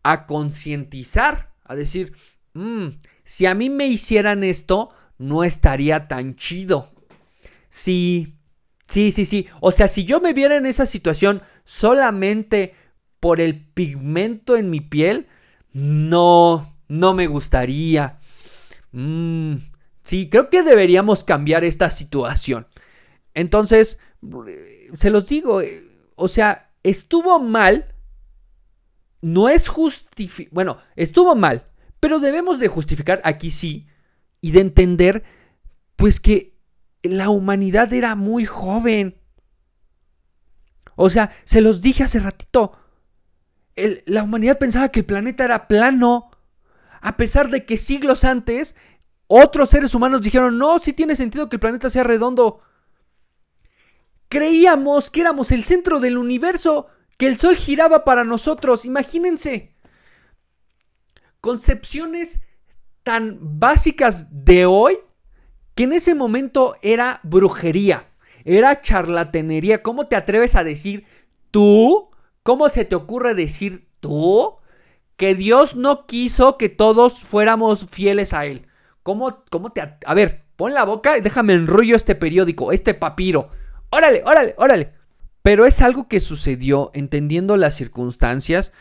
[0.02, 2.12] a concientizar, a decir,
[2.54, 2.90] Mm,
[3.24, 6.92] si a mí me hicieran esto, no estaría tan chido.
[7.68, 8.34] Sí,
[8.88, 9.46] sí, sí, sí.
[9.60, 12.74] O sea, si yo me viera en esa situación solamente
[13.20, 15.26] por el pigmento en mi piel,
[15.72, 18.18] no, no me gustaría.
[18.92, 19.56] Mm,
[20.04, 22.68] Sí, creo que deberíamos cambiar esta situación.
[23.32, 23.98] Entonces,
[24.96, 27.94] se los digo, eh, o sea, estuvo mal.
[29.22, 30.52] No es justificar.
[30.52, 31.66] Bueno, estuvo mal.
[31.98, 33.88] Pero debemos de justificar aquí sí.
[34.42, 35.24] Y de entender,
[35.96, 36.58] pues que
[37.02, 39.18] la humanidad era muy joven.
[40.96, 42.78] O sea, se los dije hace ratito.
[44.06, 46.30] la humanidad pensaba que el planeta era plano.
[47.00, 48.74] A pesar de que siglos antes,
[49.36, 52.60] otros seres humanos dijeron, no, sí tiene sentido que el planeta sea redondo.
[54.28, 59.74] Creíamos que éramos el centro del universo, que el Sol giraba para nosotros, imagínense.
[61.40, 62.42] Concepciones
[63.02, 64.98] tan básicas de hoy
[65.74, 68.12] que en ese momento era brujería.
[68.44, 69.82] Era charlatanería.
[69.82, 71.06] ¿Cómo te atreves a decir
[71.50, 72.08] tú?
[72.44, 74.58] ¿Cómo se te ocurre decir tú?
[75.16, 78.68] Que Dios no quiso que todos fuéramos fieles a Él.
[79.04, 79.82] ¿Cómo, cómo te...
[79.82, 83.50] A ver, pon la boca y déjame enrollo este periódico, este papiro.
[83.90, 84.92] Órale, órale, órale.
[85.42, 88.72] Pero es algo que sucedió entendiendo las circunstancias.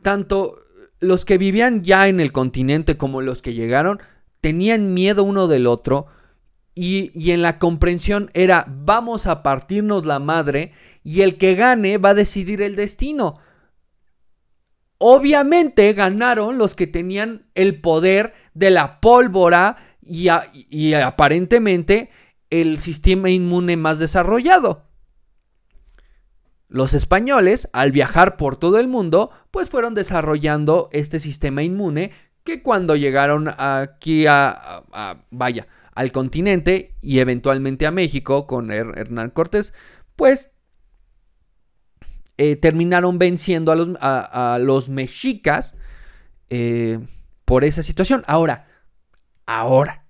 [0.00, 0.54] Tanto
[1.00, 4.00] los que vivían ya en el continente como los que llegaron
[4.40, 6.06] tenían miedo uno del otro
[6.74, 12.10] y, en la comprensión era vamos a partirnos la madre y el que gane va
[12.10, 13.34] a decidir el destino.
[14.98, 20.28] Obviamente ganaron los que tenían el poder de la pólvora y,
[20.94, 22.10] aparentemente
[22.50, 24.86] el sistema inmune más desarrollado.
[26.66, 32.10] Los españoles, al viajar por todo el mundo, pues fueron desarrollando este sistema inmune
[32.42, 34.84] que cuando llegaron aquí a,
[35.30, 39.74] vaya, al continente y eventualmente a México con Hernán Cortés,
[40.16, 40.50] pues
[42.38, 45.74] eh, terminaron venciendo a los, a, los mexicas
[46.48, 47.00] eh,
[47.44, 48.24] por esa situación.
[48.26, 48.68] Ahora,
[49.44, 50.06] ahora,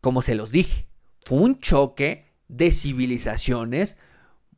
[0.00, 0.88] como se los dije,
[1.24, 3.96] fue un choque de civilizaciones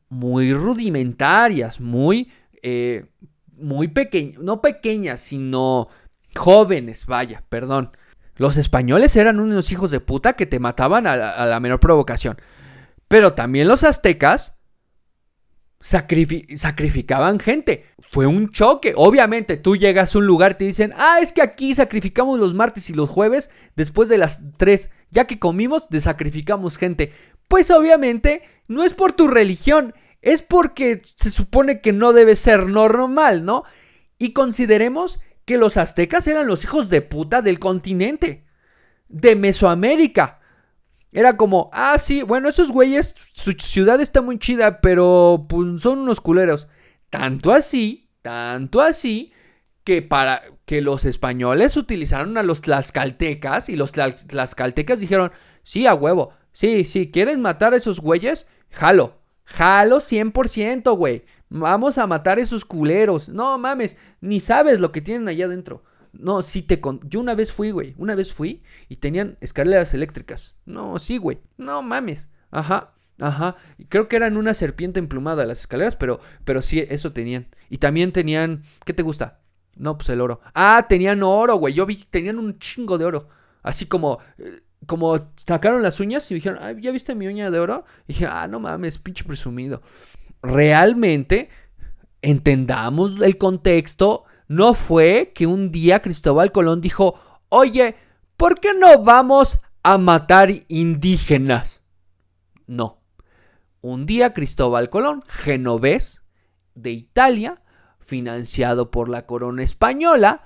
[0.09, 3.05] muy rudimentarias, muy, eh,
[3.55, 5.89] muy pequeñas, no pequeñas, sino
[6.35, 7.91] jóvenes, vaya, perdón.
[8.35, 12.37] Los españoles eran unos hijos de puta que te mataban a la, menor provocación.
[13.07, 14.56] Pero también los aztecas
[15.79, 17.85] sacrificaban gente.
[18.09, 18.93] Fue un choque.
[18.95, 22.89] Obviamente, tú llegas a un lugar te dicen, ah, es que aquí sacrificamos los martes
[22.89, 24.89] y los jueves después de las 3.
[25.11, 27.13] Ya que comimos, desacrificamos gente.
[27.47, 32.67] Pues obviamente, no es por tu religión, es porque se supone que no debe ser
[32.67, 33.63] normal, ¿no?
[34.17, 38.45] Y consideremos que los aztecas eran los hijos de puta del continente,
[39.07, 40.39] de Mesoamérica.
[41.11, 45.99] Era como, ah, sí, bueno, esos güeyes, su ciudad está muy chida, pero pues, son
[45.99, 46.67] unos culeros.
[47.09, 49.31] Tanto así, tanto así,
[49.83, 55.31] que para que los españoles utilizaron a los tlaxcaltecas y los tlaxcaltecas dijeron,
[55.63, 58.47] sí, a huevo, sí, sí, ¿quieres matar a esos güeyes?
[58.69, 61.23] Jalo, jalo 100%, güey.
[61.49, 63.29] Vamos a matar a esos culeros.
[63.29, 65.83] No mames, ni sabes lo que tienen allá adentro.
[66.19, 66.99] No, sí te con...
[67.09, 67.93] Yo una vez fui, güey.
[67.97, 70.55] Una vez fui y tenían escaleras eléctricas.
[70.65, 71.39] No, sí, güey.
[71.57, 72.29] No mames.
[72.51, 72.93] Ajá.
[73.19, 73.55] Ajá.
[73.89, 77.47] Creo que eran una serpiente emplumada las escaleras, pero, pero sí, eso tenían.
[77.69, 78.63] Y también tenían.
[78.85, 79.39] ¿Qué te gusta?
[79.75, 80.41] No, pues el oro.
[80.53, 81.73] Ah, tenían oro, güey.
[81.73, 83.29] Yo vi, tenían un chingo de oro.
[83.63, 84.19] Así como.
[84.37, 87.83] Eh, como sacaron las uñas y dijeron, ¿ya viste mi uña de oro?
[88.07, 89.81] Y dije, ah, no mames, pinche presumido
[90.41, 91.49] realmente
[92.21, 94.25] entendamos el contexto.
[94.47, 97.95] No fue que un día Cristóbal Colón dijo, oye,
[98.37, 101.81] ¿por qué no vamos a matar indígenas?
[102.65, 103.01] No.
[103.81, 106.21] Un día Cristóbal Colón, genovés
[106.75, 107.61] de Italia,
[107.99, 110.43] financiado por la corona española,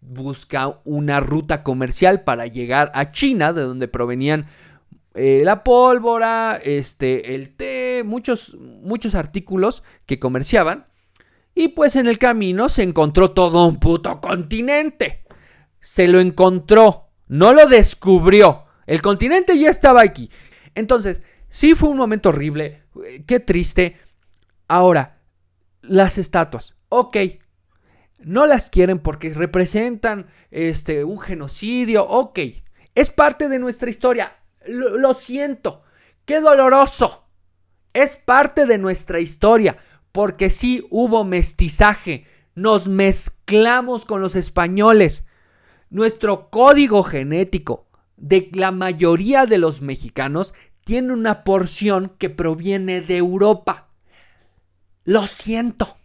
[0.00, 4.46] busca una ruta comercial para llegar a China, de donde provenían
[5.14, 10.84] eh, la pólvora, este, el té, muchos, muchos artículos que comerciaban.
[11.54, 15.24] Y pues en el camino se encontró todo un puto continente.
[15.80, 18.64] Se lo encontró, no lo descubrió.
[18.86, 20.30] El continente ya estaba aquí.
[20.74, 23.98] Entonces, sí fue un momento horrible, eh, qué triste.
[24.68, 25.20] Ahora,
[25.82, 27.16] las estatuas, ok.
[28.18, 32.38] No las quieren porque representan este, un genocidio, ok.
[32.94, 34.36] Es parte de nuestra historia,
[34.66, 35.82] lo, siento.
[36.24, 37.24] Qué doloroso.
[37.92, 39.78] Es parte de nuestra historia.
[40.12, 42.26] Porque sí hubo mestizaje.
[42.54, 45.24] Nos mezclamos con los españoles.
[45.88, 50.54] Nuestro código genético de la mayoría de los mexicanos
[50.84, 53.88] tiene una porción que proviene de Europa.
[55.04, 55.96] Lo siento.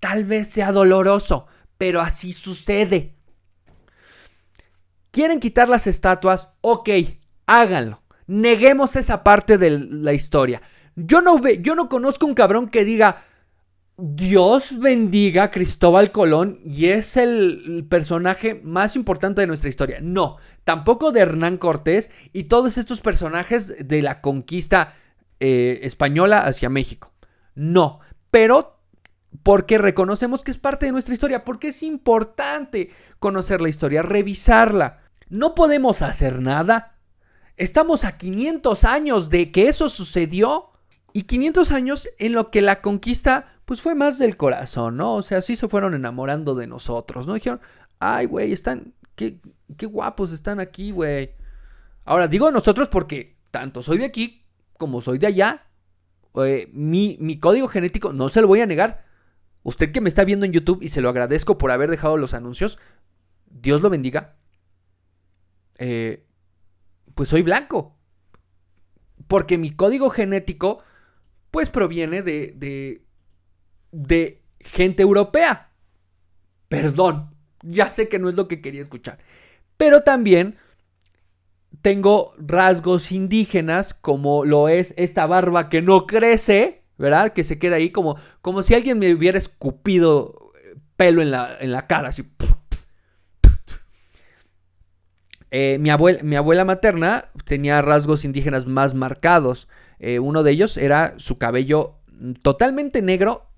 [0.00, 1.46] Tal vez sea doloroso,
[1.78, 3.14] pero así sucede.
[5.10, 6.52] ¿Quieren quitar las estatuas?
[6.60, 6.88] Ok,
[7.46, 8.02] háganlo.
[8.26, 10.62] Neguemos esa parte de la historia.
[10.96, 13.24] Yo no, ve, yo no conozco un cabrón que diga,
[13.98, 19.98] Dios bendiga a Cristóbal Colón y es el personaje más importante de nuestra historia.
[20.00, 24.94] No, tampoco de Hernán Cortés y todos estos personajes de la conquista
[25.40, 27.12] eh, española hacia México.
[27.54, 28.78] No, pero
[29.42, 35.02] porque reconocemos que es parte de nuestra historia, porque es importante conocer la historia, revisarla.
[35.28, 36.96] No podemos hacer nada.
[37.56, 40.70] Estamos a 500 años de que eso sucedió
[41.12, 45.14] y 500 años en lo que la conquista pues fue más del corazón, ¿no?
[45.14, 47.34] O sea, sí se fueron enamorando de nosotros, ¿no?
[47.34, 47.60] Dijeron,
[47.98, 49.40] ay, güey, están, qué,
[49.76, 51.34] qué guapos están aquí, güey.
[52.04, 54.44] Ahora, digo nosotros porque tanto soy de aquí
[54.76, 55.66] como soy de allá.
[56.34, 59.04] Eh, mi, mi código genético, no se lo voy a negar.
[59.62, 62.34] Usted que me está viendo en YouTube y se lo agradezco por haber dejado los
[62.34, 62.78] anuncios,
[63.46, 64.36] Dios lo bendiga.
[65.78, 66.26] Eh,
[67.14, 67.96] pues soy blanco.
[69.28, 70.82] Porque mi código genético,
[71.50, 73.04] pues proviene de, de,
[73.92, 75.70] de gente europea.
[76.68, 79.18] Perdón, ya sé que no es lo que quería escuchar.
[79.76, 80.56] Pero también
[81.80, 87.32] tengo rasgos indígenas, como lo es esta barba que no crece, ¿verdad?
[87.32, 91.56] Que se queda ahí como, como si alguien me hubiera escupido eh, pelo en la,
[91.60, 92.24] en la cara, así.
[95.54, 99.68] Eh, mi, abuela, mi, abuela, materna tenía rasgos indígenas más marcados.
[99.98, 101.98] Eh, uno de ellos era su cabello
[102.42, 103.51] totalmente negro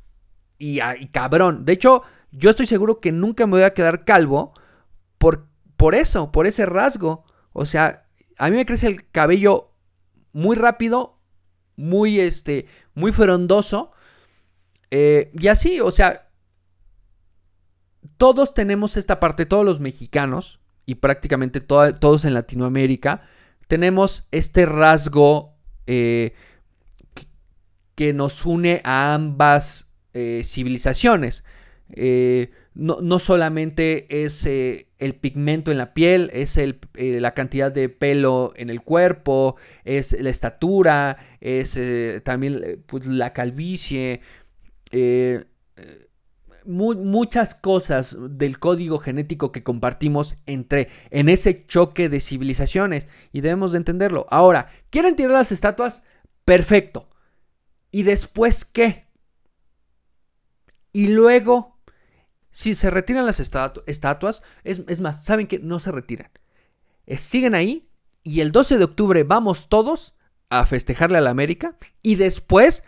[0.58, 1.64] y, ah, y, cabrón.
[1.64, 2.02] De hecho,
[2.32, 4.54] yo estoy seguro que nunca me voy a quedar calvo
[5.18, 5.46] por,
[5.76, 7.24] por eso, por ese rasgo.
[7.52, 8.06] O sea,
[8.38, 9.72] a mí me crece el cabello
[10.32, 11.18] muy rápido,
[11.76, 13.92] muy, este, muy frondoso.
[14.90, 16.28] Eh, y así, o sea,
[18.16, 23.22] todos tenemos esta parte, todos los mexicanos y prácticamente todos en Latinoamérica,
[23.68, 26.34] tenemos este rasgo eh,
[27.94, 31.44] que nos une a ambas eh, civilizaciones.
[31.92, 37.88] Eh, no, solamente es eh, el pigmento en la piel, es el, la cantidad de
[37.88, 41.78] pelo en el cuerpo, es la estatura, es
[42.24, 44.22] también pues, la calvicie,
[46.64, 53.72] muchas cosas del código genético que compartimos entre en ese choque de civilizaciones y debemos
[53.72, 54.26] de entenderlo.
[54.30, 56.02] Ahora, ¿quieren tirar las estatuas?
[56.44, 57.08] Perfecto.
[57.90, 59.03] ¿Y después qué?
[60.94, 61.76] Y luego,
[62.52, 66.30] si se retiran las estatuas, es, más, ¿saben que No se retiran.
[67.16, 67.90] siguen ahí
[68.22, 70.14] y el 12 de octubre vamos todos
[70.50, 72.84] a festejarle a la América y después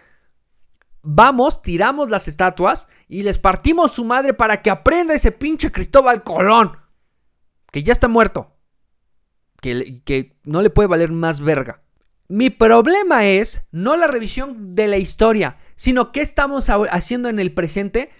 [1.03, 6.23] vamos, tiramos las estatuas y les partimos su madre para que aprenda ese pinche Cristóbal
[6.23, 6.79] Colón,
[7.73, 8.57] que ya está muerto,
[9.61, 11.83] que, que no le puede valer más verga.
[12.29, 17.53] Mi problema es no la revisión de la historia, sino qué estamos haciendo en el
[17.53, 18.11] presente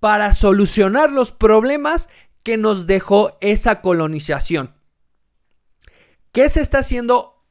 [0.00, 2.08] para solucionar los problemas
[2.42, 4.74] que nos dejó esa colonización.
[6.32, 7.44] ¿Qué se está haciendo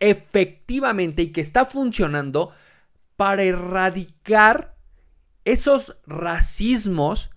[0.00, 2.52] efectivamente y que está funcionando
[3.16, 4.76] para erradicar
[5.44, 7.30] esos racismos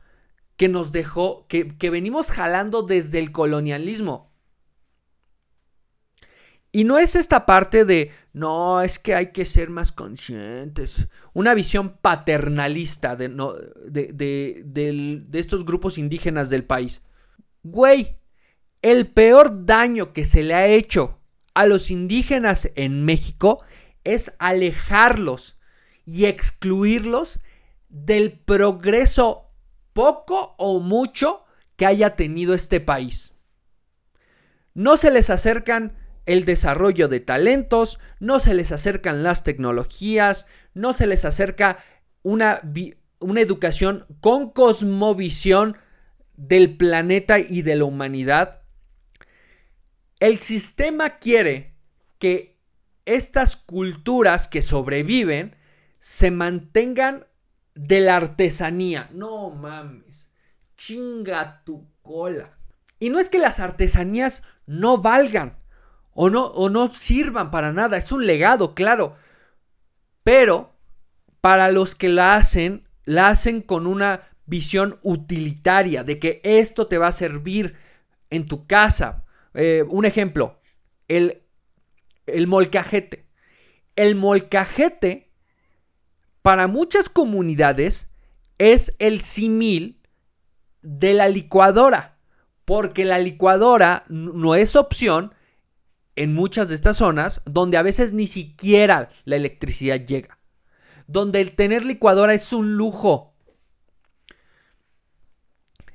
[0.56, 4.31] que nos dejó, que, que venimos jalando desde el colonialismo?
[6.72, 11.08] Y no es esta parte de, no, es que hay que ser más conscientes.
[11.34, 17.02] Una visión paternalista de, no, de, de, de, estos grupos indígenas del país.
[17.64, 18.18] Güey,
[18.82, 21.20] el peor daño que se le ha hecho
[21.54, 23.64] a los indígenas en México
[24.06, 25.58] es alejarlos
[26.06, 27.40] y excluirlos
[27.90, 29.52] del progreso
[29.92, 31.44] poco o mucho
[31.76, 33.34] que haya tenido este país.
[34.74, 40.94] No se les acercan el desarrollo de talentos, no se les acercan las tecnologías, no
[40.94, 41.84] se les acerca
[42.24, 42.62] una,
[43.20, 45.78] una educación con cosmovisión
[46.36, 48.62] del planeta y de la humanidad.
[50.20, 51.76] El sistema quiere
[52.20, 52.60] que
[53.06, 55.56] estas culturas que sobreviven
[56.00, 57.26] se mantengan
[57.74, 59.10] de la artesanía.
[59.12, 60.30] No mames,
[60.78, 62.58] chinga tu cola.
[63.00, 65.61] Y no es que las artesanías no valgan
[66.14, 67.98] o no, o no sirvan para nada.
[67.98, 69.16] Es un legado, claro.
[70.24, 70.76] Pero
[71.42, 76.98] para los que la hacen, la hacen con una visión utilitaria de que esto te
[76.98, 77.76] va a servir
[78.30, 79.26] en tu casa.
[79.54, 80.60] Eh, un ejemplo,
[81.08, 81.42] el,
[82.26, 83.28] el molcajete.
[83.96, 85.32] El molcajete,
[86.42, 88.10] para muchas comunidades,
[88.58, 90.02] es el simil
[90.82, 92.18] de la licuadora.
[92.66, 95.34] Porque la licuadora no es opción
[96.22, 100.38] en muchas de estas zonas donde a veces ni siquiera la electricidad llega.
[101.08, 103.34] Donde el tener licuadora es un lujo.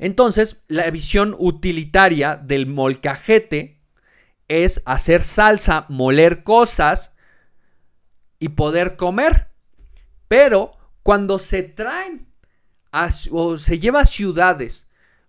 [0.00, 3.80] Entonces, la visión utilitaria del molcajete
[4.48, 7.12] es hacer salsa, moler cosas
[8.40, 9.52] y poder comer.
[10.26, 10.72] Pero
[11.04, 12.26] cuando se traen
[13.30, 14.88] o se lleva a ciudades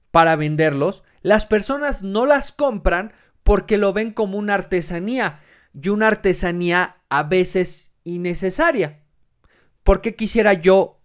[0.09, 3.13] para venderlos, las personas no las compran
[3.47, 5.39] porque lo ven como una artesanía
[5.73, 9.03] y una artesanía a veces innecesaria.
[9.83, 10.99] ¿Por qué quisiera yo?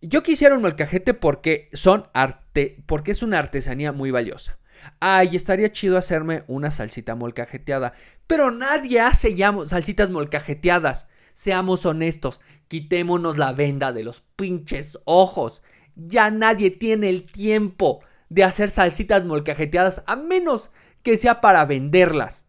[0.00, 4.58] Yo quisiera un molcajete porque son arte, porque es una artesanía muy valiosa.
[5.00, 7.92] Ay, estaría chido hacerme una salsita molcajeteada,
[8.26, 11.08] pero nadie hace ya salsitas molcajeteadas.
[11.34, 15.62] Seamos honestos, quitémonos la venda de los pinches ojos.
[15.94, 18.00] Ya nadie tiene el tiempo
[18.30, 20.70] de hacer salsitas molcajeteadas a menos
[21.02, 22.46] que sea para venderlas.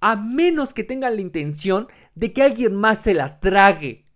[0.00, 4.06] A menos que tengan la intención de que alguien más se la trague.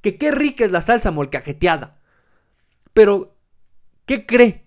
[0.00, 1.98] Que qué rica es la salsa molcajeteada.
[2.92, 3.36] Pero,
[4.06, 4.66] ¿qué cree?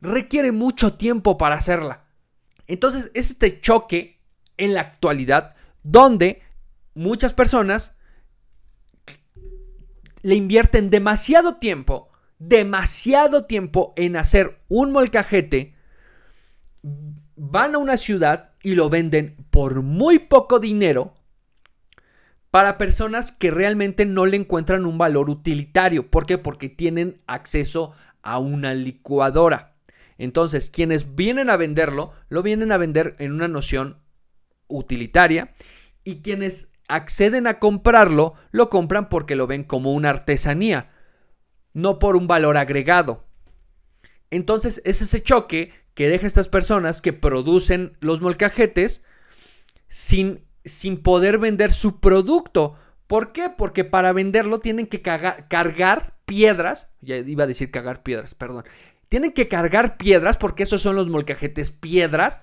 [0.00, 2.04] Requiere mucho tiempo para hacerla.
[2.66, 4.20] Entonces es este choque
[4.56, 6.42] en la actualidad donde
[6.94, 7.92] muchas personas
[10.22, 15.74] le invierten demasiado tiempo, demasiado tiempo en hacer un molcajete
[17.38, 21.14] van a una ciudad y lo venden por muy poco dinero
[22.50, 26.10] para personas que realmente no le encuentran un valor utilitario.
[26.10, 26.38] ¿Por qué?
[26.38, 29.76] Porque tienen acceso a una licuadora.
[30.16, 33.98] Entonces, quienes vienen a venderlo, lo vienen a vender en una noción
[34.66, 35.54] utilitaria
[36.02, 40.90] y quienes acceden a comprarlo, lo compran porque lo ven como una artesanía,
[41.74, 43.26] no por un valor agregado.
[44.30, 49.02] Entonces es ese choque que deja a estas personas que producen los molcajetes
[49.88, 52.76] sin, sin poder vender su producto.
[53.08, 53.50] ¿Por qué?
[53.50, 56.88] Porque para venderlo tienen que cargar piedras.
[57.00, 58.62] Ya iba a decir cagar piedras, perdón.
[59.08, 62.42] Tienen que cargar piedras porque esos son los molcajetes piedras.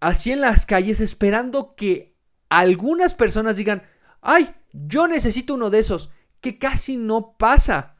[0.00, 2.16] Así en las calles esperando que
[2.48, 3.84] algunas personas digan,
[4.22, 6.10] ay, yo necesito uno de esos.
[6.40, 7.91] Que casi no pasa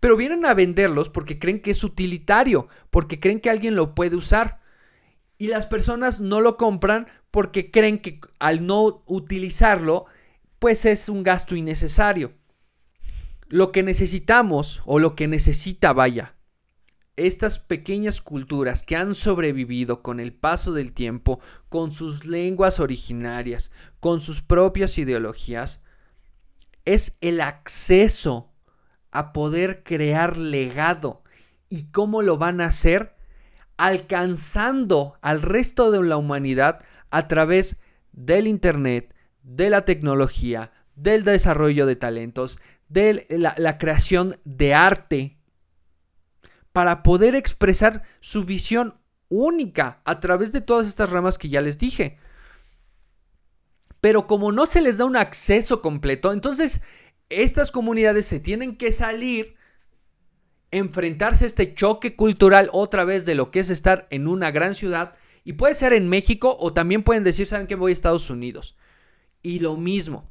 [0.00, 4.16] pero vienen a venderlos porque creen que es utilitario, porque creen que alguien lo puede
[4.16, 4.60] usar.
[5.36, 10.06] Y las personas no lo compran porque creen que al no utilizarlo,
[10.58, 12.32] pues es un gasto innecesario.
[13.48, 16.34] Lo que necesitamos, o lo que necesita, vaya,
[17.16, 23.70] estas pequeñas culturas que han sobrevivido con el paso del tiempo, con sus lenguas originarias,
[23.98, 25.82] con sus propias ideologías,
[26.84, 28.49] es el acceso
[29.10, 31.22] a poder crear legado.
[31.68, 33.14] ¿Y cómo lo van a hacer?
[33.76, 37.76] Alcanzando al resto de la humanidad a través
[38.12, 42.58] del Internet, de la tecnología, del desarrollo de talentos,
[42.88, 45.38] de la, creación de arte,
[46.72, 48.94] para poder expresar su visión
[49.28, 52.18] única a través de todas estas ramas que ya les dije.
[54.00, 56.80] Pero como no se les da un acceso completo, entonces
[57.30, 59.54] estas comunidades se tienen que salir,
[60.70, 64.74] enfrentarse a este choque cultural otra vez de lo que es estar en una gran
[64.74, 65.16] ciudad.
[65.44, 68.76] Y puede ser en México o también pueden decir, ¿saben que voy a Estados Unidos?
[69.42, 70.30] Y lo mismo.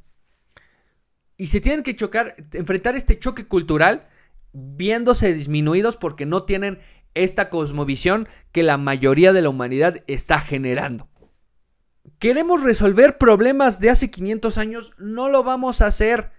[1.36, 4.08] Y se tienen que chocar, enfrentar este choque cultural
[4.52, 6.80] viéndose disminuidos porque no tienen
[7.14, 11.10] esta cosmovisión que la mayoría de la humanidad está generando.
[12.20, 16.32] Queremos resolver problemas de hace 500 años, no lo vamos a hacer.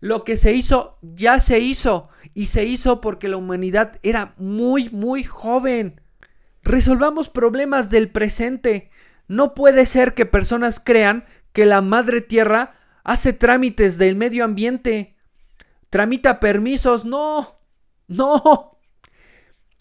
[0.00, 4.90] Lo que se hizo ya se hizo y se hizo porque la humanidad era muy,
[4.90, 6.00] muy joven.
[6.62, 8.90] Resolvamos problemas del presente.
[9.26, 15.16] No puede ser que personas crean que la Madre Tierra hace trámites del medio ambiente.
[15.90, 17.04] Tramita permisos.
[17.04, 17.58] No.
[18.06, 18.78] No.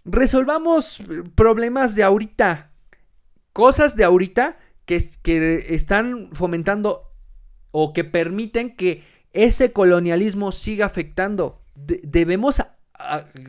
[0.03, 1.03] Resolvamos
[1.35, 2.71] problemas de ahorita.
[3.53, 7.11] Cosas de ahorita que, que están fomentando
[7.71, 9.03] o que permiten que
[9.33, 11.61] ese colonialismo sigue afectando.
[11.75, 12.61] debemos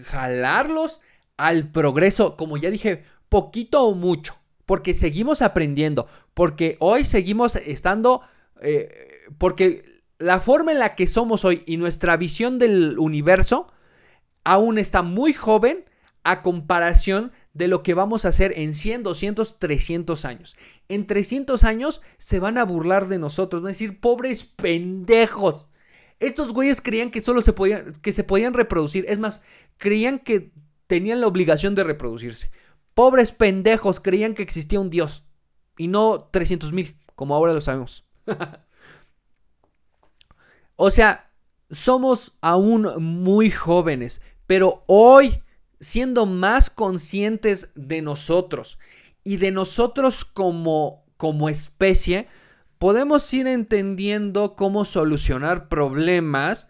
[0.04, 1.00] jalarlos
[1.36, 8.22] al progreso, como ya dije, poquito o mucho, porque seguimos aprendiendo, porque hoy seguimos estando,
[8.60, 8.90] eh,
[9.38, 13.68] porque la forma en la que somos hoy y nuestra visión del universo
[14.44, 15.84] aún está muy joven
[16.24, 20.56] a comparación de lo que vamos a hacer en 100, 200, 300 años.
[20.88, 25.66] En 300 años se van a burlar de nosotros, van a decir, pobres pendejos.
[26.18, 29.04] Estos güeyes creían que solo se podían, que se podían reproducir.
[29.08, 29.42] Es más,
[29.76, 30.52] creían que
[30.86, 32.50] tenían la obligación de reproducirse.
[32.94, 35.24] pobres pendejos creían que existía un Dios
[35.76, 38.04] y no 300 mil, como ahora lo sabemos.
[40.76, 41.30] o sea,
[41.70, 45.42] somos aún muy jóvenes, pero hoy,
[45.78, 48.78] siendo más conscientes de nosotros
[49.24, 52.28] y de nosotros como, como especie,
[52.78, 56.68] podemos ir entendiendo cómo solucionar problemas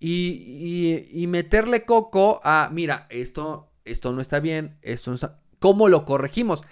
[0.00, 5.38] y, meterle coco a, mira, esto, esto no está bien, esto no está...
[5.58, 6.64] ¿Cómo lo corregimos?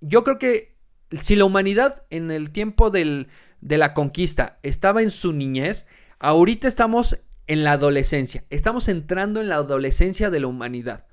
[0.00, 0.76] Yo creo que
[1.10, 3.26] si la humanidad en el tiempo de
[3.60, 5.86] la conquista estaba en su niñez,
[6.20, 7.18] ahorita estamos
[7.48, 11.06] en la adolescencia, estamos entrando en la adolescencia de la humanidad.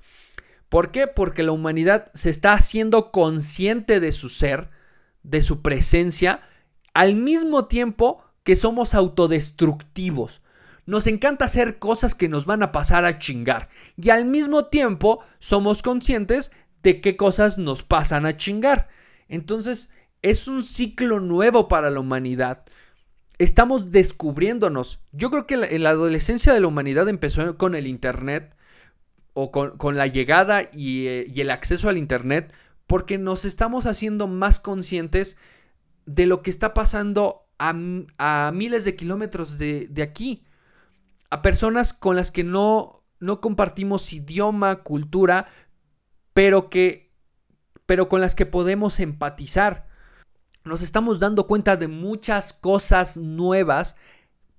[0.68, 1.06] ¿Por qué?
[1.06, 4.70] Porque la humanidad se está haciendo consciente de su ser,
[5.22, 6.42] de su presencia,
[6.94, 10.42] al mismo tiempo que somos autodestructivos.
[10.84, 13.68] Nos encanta hacer cosas que nos van a pasar a chingar.
[13.96, 16.50] Y al mismo tiempo somos conscientes
[16.82, 18.88] de qué cosas nos pasan a chingar.
[19.28, 19.90] Entonces
[20.22, 22.64] es un ciclo nuevo para la humanidad.
[23.38, 25.00] Estamos descubriéndonos.
[25.12, 28.56] Yo creo que la, adolescencia de la humanidad empezó con el Internet
[29.40, 32.52] o con, la llegada y, eh, y el acceso al Internet
[32.88, 35.36] porque nos estamos haciendo más conscientes
[36.06, 37.72] de lo que está pasando a,
[38.52, 40.44] miles de kilómetros de, aquí.
[41.30, 45.48] A personas con las que no, no compartimos idioma, cultura,
[46.32, 47.06] pero que
[47.86, 49.88] pero con las que podemos empatizar.
[50.62, 53.96] Nos estamos dando cuenta de muchas cosas nuevas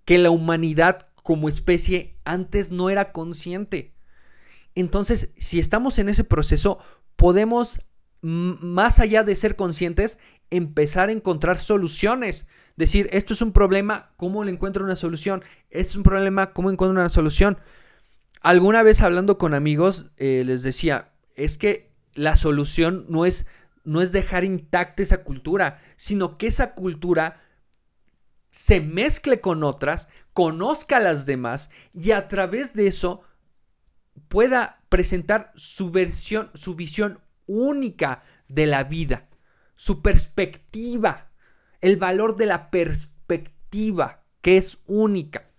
[0.03, 3.93] que la humanidad como especie antes no era consciente.
[4.75, 6.79] Entonces, si estamos en ese proceso,
[7.15, 7.81] podemos,
[8.21, 12.47] más allá de ser conscientes, empezar a encontrar soluciones.
[12.75, 15.43] Decir, esto es un problema, ¿cómo le encuentro una solución?
[15.69, 17.57] Esto es un problema, ¿cómo encuentro una solución?
[18.41, 23.47] Alguna vez hablando con amigos, eh, les decía, es que la solución no es,
[23.83, 27.41] no es dejar intacta esa cultura, sino que esa cultura
[28.49, 33.23] se mezcle con otras, conozca a las demás y a través de eso
[34.27, 39.29] pueda presentar su versión, su visión única de la vida
[39.79, 41.31] su perspectiva,
[41.79, 45.51] el valor de la perspectiva, que es única.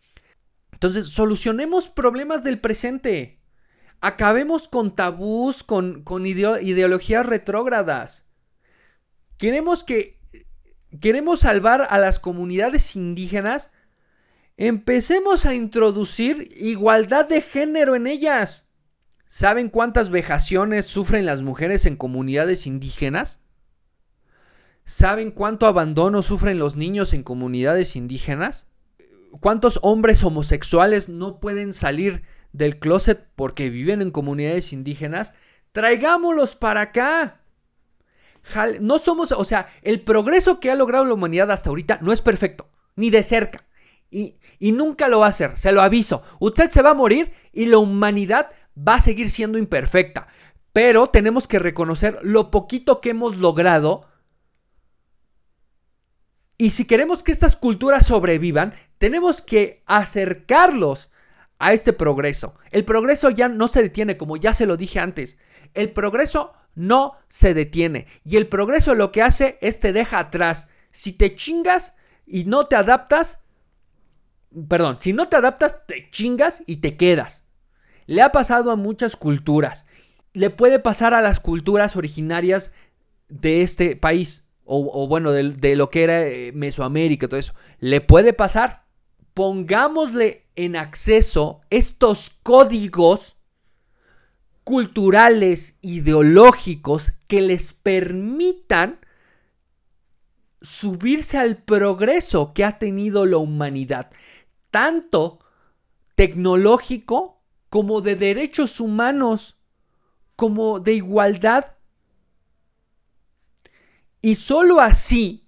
[0.72, 3.40] Entonces, solucionemos problemas del presente.
[4.02, 8.28] Acabemos con tabús, con, ideologías retrógradas.
[9.38, 10.20] Queremos que.
[11.00, 13.70] Queremos salvar a las comunidades indígenas.
[14.62, 18.68] Empecemos a introducir igualdad de género en ellas.
[19.26, 23.40] ¿Saben cuántas vejaciones sufren las mujeres en comunidades indígenas?
[24.84, 28.66] ¿Saben cuánto abandono sufren los niños en comunidades indígenas?
[29.40, 35.32] ¿Cuántos hombres homosexuales no pueden salir del closet porque viven en comunidades indígenas?
[35.72, 37.40] Traigámoslos para acá.
[38.82, 42.20] No somos, o sea, el progreso que ha logrado la humanidad hasta ahorita no es
[42.20, 43.69] perfecto, ni de cerca.
[44.11, 44.36] Y,
[44.72, 46.22] nunca lo va a hacer, se lo aviso.
[46.40, 50.28] Usted se va a morir y la humanidad va a seguir siendo imperfecta.
[50.72, 54.11] Pero tenemos que reconocer lo poquito que hemos logrado
[56.61, 61.11] y si queremos que estas culturas sobrevivan, tenemos que acercarlos
[61.58, 62.54] a este progreso.
[62.70, 65.38] El progreso ya no se detiene, como ya se lo dije antes.
[65.72, 68.08] El progreso no se detiene.
[68.26, 70.68] Y el progreso lo que hace es te deja atrás.
[70.90, 71.94] Si te chingas
[72.26, 73.39] y no te adaptas,
[74.68, 77.44] perdón, si no te adaptas, te chingas y te quedas.
[78.06, 79.84] Le ha pasado a muchas culturas.
[80.32, 82.72] Le puede pasar a las culturas originarias
[83.28, 88.32] de este país o, bueno, de, lo que era eh, Mesoamérica, todo eso, le puede
[88.32, 88.84] pasar.
[89.34, 93.36] Pongámosle en acceso estos códigos
[94.62, 99.00] culturales, ideológicos, que les permitan
[100.61, 104.12] subirse al progreso que ha tenido la humanidad,
[104.70, 105.40] tanto
[106.14, 109.58] tecnológico como de derechos humanos,
[110.36, 111.76] como de igualdad
[114.22, 115.46] y solo así,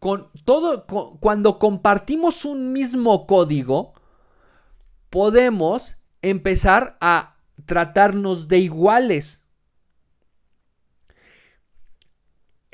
[0.00, 0.86] con todo,
[1.20, 3.94] cuando compartimos un mismo código,
[5.10, 9.43] podemos empezar a tratarnos de iguales.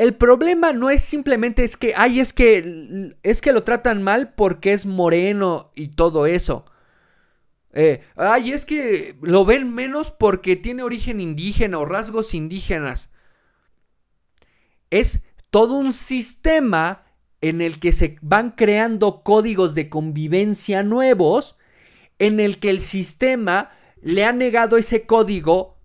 [0.01, 4.33] El problema no es simplemente es que, ay, es que, es que lo tratan mal
[4.35, 6.65] porque es moreno y todo eso.
[7.73, 13.11] Eh, ay, es que lo ven menos porque tiene origen indígena o rasgos indígenas
[14.91, 15.21] es
[15.51, 17.05] todo un sistema
[17.41, 21.57] en el que se van creando códigos de convivencia nuevos,
[22.19, 23.71] en el que el sistema
[24.03, 25.79] le ha negado ese código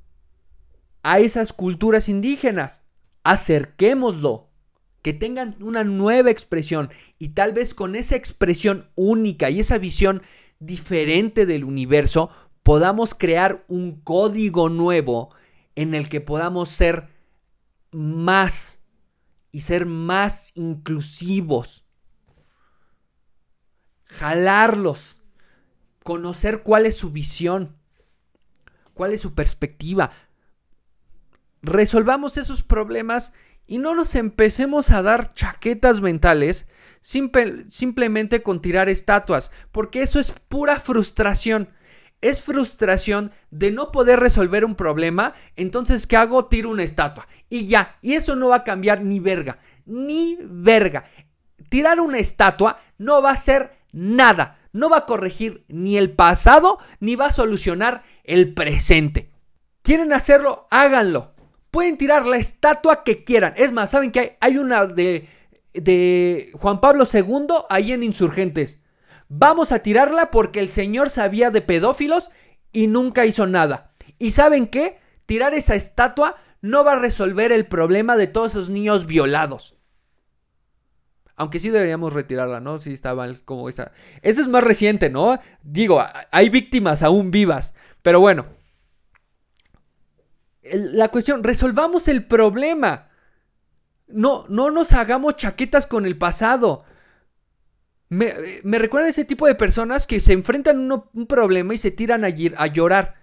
[1.01, 2.81] a esas culturas indígenas.
[3.25, 4.51] Acerquémoslo,
[5.01, 10.21] que tengan una nueva expresión y tal vez con esa expresión única y esa visión
[10.59, 12.29] diferente del universo
[12.61, 15.33] podamos crear un código nuevo
[15.73, 17.09] en el que podamos ser
[17.91, 18.79] más
[19.51, 21.83] y ser más inclusivos.
[24.05, 25.19] Jalarlos,
[26.03, 27.75] conocer cuál es su visión,
[28.93, 30.11] cuál es su perspectiva.
[31.65, 33.33] Resolvamos esos problemas
[33.65, 36.67] y no nos empecemos a dar chaquetas mentales
[37.01, 41.69] simplemente con tirar estatuas, porque eso es pura frustración.
[42.21, 46.45] Es frustración de no poder resolver un problema, entonces ¿qué hago?
[46.45, 47.27] Tiro una estatua.
[47.49, 49.57] Y ya, y eso no va a cambiar ni verga,
[49.87, 51.09] ni verga.
[51.69, 56.77] Tirar una estatua no va a ser nada, no va a corregir ni el pasado,
[56.99, 59.31] ni va a solucionar el presente.
[59.81, 60.67] ¿Quieren hacerlo?
[60.69, 61.34] Háganlo.
[61.75, 63.53] Pueden tirar la estatua que quieran.
[63.57, 64.57] Es más, ¿saben que hay?
[64.57, 65.27] Una de,
[65.73, 68.79] de Juan Pablo II ahí en Insurgentes.
[69.27, 72.31] Vamos a tirarla porque el señor sabía de pedófilos
[72.71, 73.91] y nunca hizo nada.
[74.19, 74.99] ¿Y saben qué?
[75.25, 79.75] Tirar esa estatua no va a resolver el problema de todos esos niños violados.
[81.35, 82.79] Aunque sí deberíamos retirarla, ¿no?
[82.79, 83.13] Sí está
[83.43, 83.91] como esa.
[84.21, 85.41] Esa es más reciente, ¿no?
[85.61, 86.01] Digo,
[86.31, 87.75] hay víctimas aún vivas.
[88.01, 88.45] Pero bueno.
[90.73, 93.09] La cuestión, resolvamos el problema.
[94.07, 96.83] No, no nos hagamos chaquetas con el pasado.
[98.09, 101.77] Me, me recuerda a ese tipo de personas que se enfrentan a un problema y
[101.77, 103.15] se tiran a, a llorar.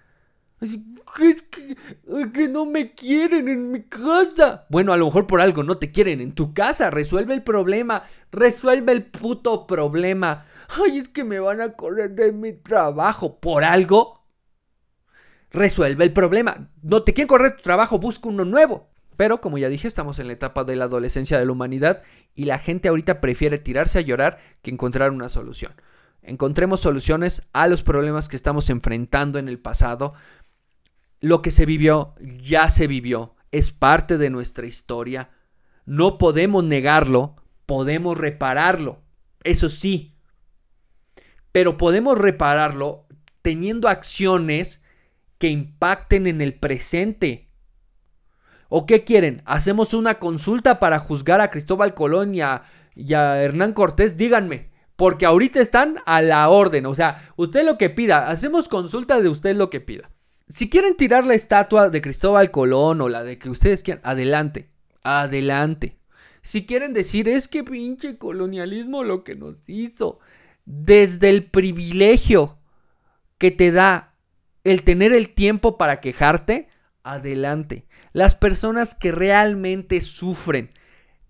[1.20, 4.66] Es que, no me quieren en mi casa.
[4.70, 6.90] Bueno, a lo mejor por algo no te quieren en tu casa.
[6.90, 8.04] Resuelve el problema.
[8.30, 10.46] Resuelve el puto problema.
[10.68, 13.40] Ay, es que me van a correr de mi trabajo.
[13.40, 14.21] ¿Por algo?
[15.52, 16.70] Resuelve el problema.
[16.82, 18.88] No te quieren correr tu trabajo, busca uno nuevo.
[19.16, 22.02] Pero como ya dije, estamos en la etapa de la adolescencia de la humanidad
[22.34, 25.72] y la gente ahorita prefiere tirarse a llorar que encontrar una solución.
[26.22, 30.14] Encontremos soluciones a los problemas que estamos enfrentando en el pasado
[31.22, 35.30] lo que se vivió ya se vivió, es parte de nuestra historia.
[35.86, 39.00] No podemos negarlo, podemos repararlo,
[39.44, 40.16] eso sí.
[41.52, 43.06] Pero podemos repararlo
[43.40, 44.81] teniendo acciones
[45.42, 47.48] que impacten en el presente.
[48.68, 49.42] ¿O qué quieren?
[49.44, 52.62] ¿Hacemos una consulta para juzgar a Cristóbal Colón y a,
[52.94, 54.16] Hernán Cortés?
[54.16, 56.86] Díganme, porque ahorita están a la orden.
[56.86, 60.12] O sea, usted lo que pida, hacemos consulta de usted lo que pida.
[60.46, 64.70] Si quieren tirar la estatua de Cristóbal Colón o la de que ustedes quieran, adelante,
[65.02, 65.98] adelante.
[66.40, 70.20] Si quieren decir, es que pinche colonialismo lo que nos hizo,
[70.66, 72.58] desde el privilegio
[73.38, 74.11] que te da
[74.64, 76.68] el tener el tiempo para quejarte,
[77.02, 77.86] adelante.
[78.12, 80.70] Las personas que realmente sufren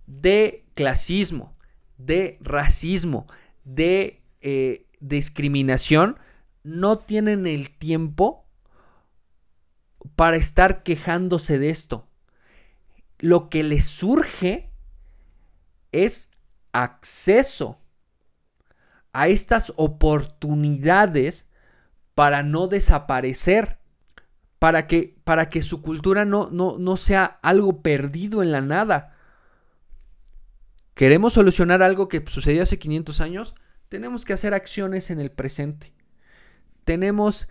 [0.07, 1.57] de clasismo,
[1.97, 3.27] de racismo,
[3.65, 6.19] de eh, discriminación,
[6.63, 8.45] no tienen el tiempo
[10.17, 12.09] para estar quejándose de esto.
[13.19, 14.71] Lo que les surge
[15.93, 16.31] es
[16.73, 17.79] acceso
[19.13, 21.47] a estas oportunidades
[22.15, 23.79] para no desaparecer,
[24.59, 29.17] para que, para que su cultura no, no, no sea algo perdido en la nada.
[30.95, 33.55] ¿Queremos solucionar algo que sucedió hace 500 años?
[33.89, 35.93] Tenemos que hacer acciones en el presente.
[36.85, 37.49] Tenemos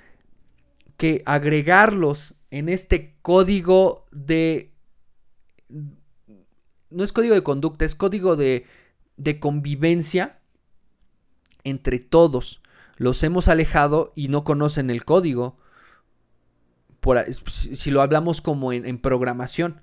[0.97, 4.73] que agregarlos en este código de...
[6.89, 8.65] No es código de conducta, es código de,
[9.17, 10.39] de convivencia
[11.63, 12.60] entre todos.
[13.01, 15.57] Los hemos alejado y no conocen el código.
[17.47, 19.81] Si lo hablamos como en, programación,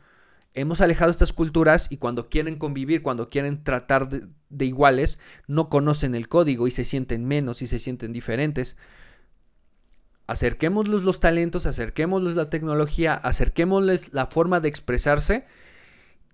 [0.55, 5.69] hemos alejado estas culturas y cuando quieren convivir, cuando quieren tratar de, de, iguales, no
[5.69, 8.77] conocen el código y se sienten menos y se sienten diferentes
[10.29, 15.45] acerquémosles los talentos, acerquémosles la tecnología, acerquémosles la forma de expresarse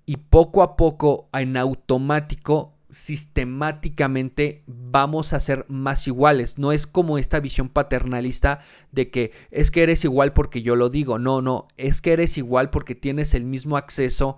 [0.04, 6.58] y poco a poco, en automático, sistemáticamente vamos a ser más iguales.
[6.58, 8.60] No es como esta visión paternalista
[8.92, 11.18] de que es que eres igual porque yo lo digo.
[11.18, 14.36] No, no, es que eres igual porque tienes el mismo acceso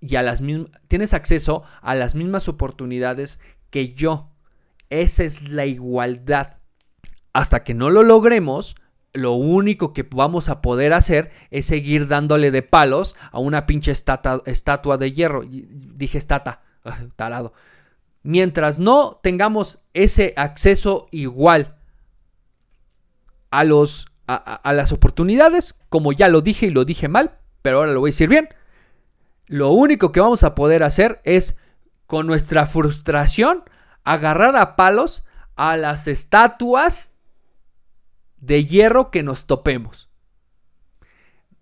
[0.00, 3.38] y a las mismas tienes acceso a las mismas oportunidades
[3.70, 4.30] que yo.
[4.90, 6.56] Esa es la igualdad
[7.32, 8.76] hasta que no lo logremos,
[9.14, 13.92] lo único que vamos a poder hacer es seguir dándole de palos a una pinche
[13.92, 15.42] estatua de hierro.
[15.44, 16.62] Dije estata,
[17.16, 17.52] tarado.
[18.22, 21.76] Mientras no tengamos ese acceso igual
[23.50, 27.92] a, los, a, las oportunidades, como ya lo dije y lo dije mal, pero ahora
[27.92, 28.48] lo voy a decir bien.
[29.46, 31.56] Lo único que vamos a poder hacer es,
[32.06, 33.64] con nuestra frustración,
[34.04, 35.24] agarrar a palos
[35.56, 37.14] a las estatuas
[38.36, 40.08] de hierro que nos topemos.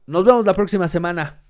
[0.06, 1.42] Nos vemos la próxima semana.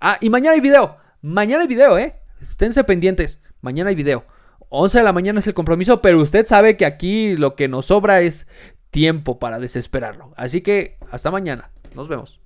[0.00, 0.96] Ah, y mañana hay video.
[1.22, 2.20] Mañana hay video, ¿eh?
[2.40, 3.40] Esténse pendientes.
[3.60, 4.24] Mañana hay video.
[4.70, 7.86] 11 de la mañana es el compromiso, pero usted sabe que aquí lo que nos
[7.86, 8.46] sobra es
[8.90, 10.32] tiempo para desesperarlo.
[10.36, 11.70] Así que hasta mañana.
[11.94, 12.40] Nos vemos.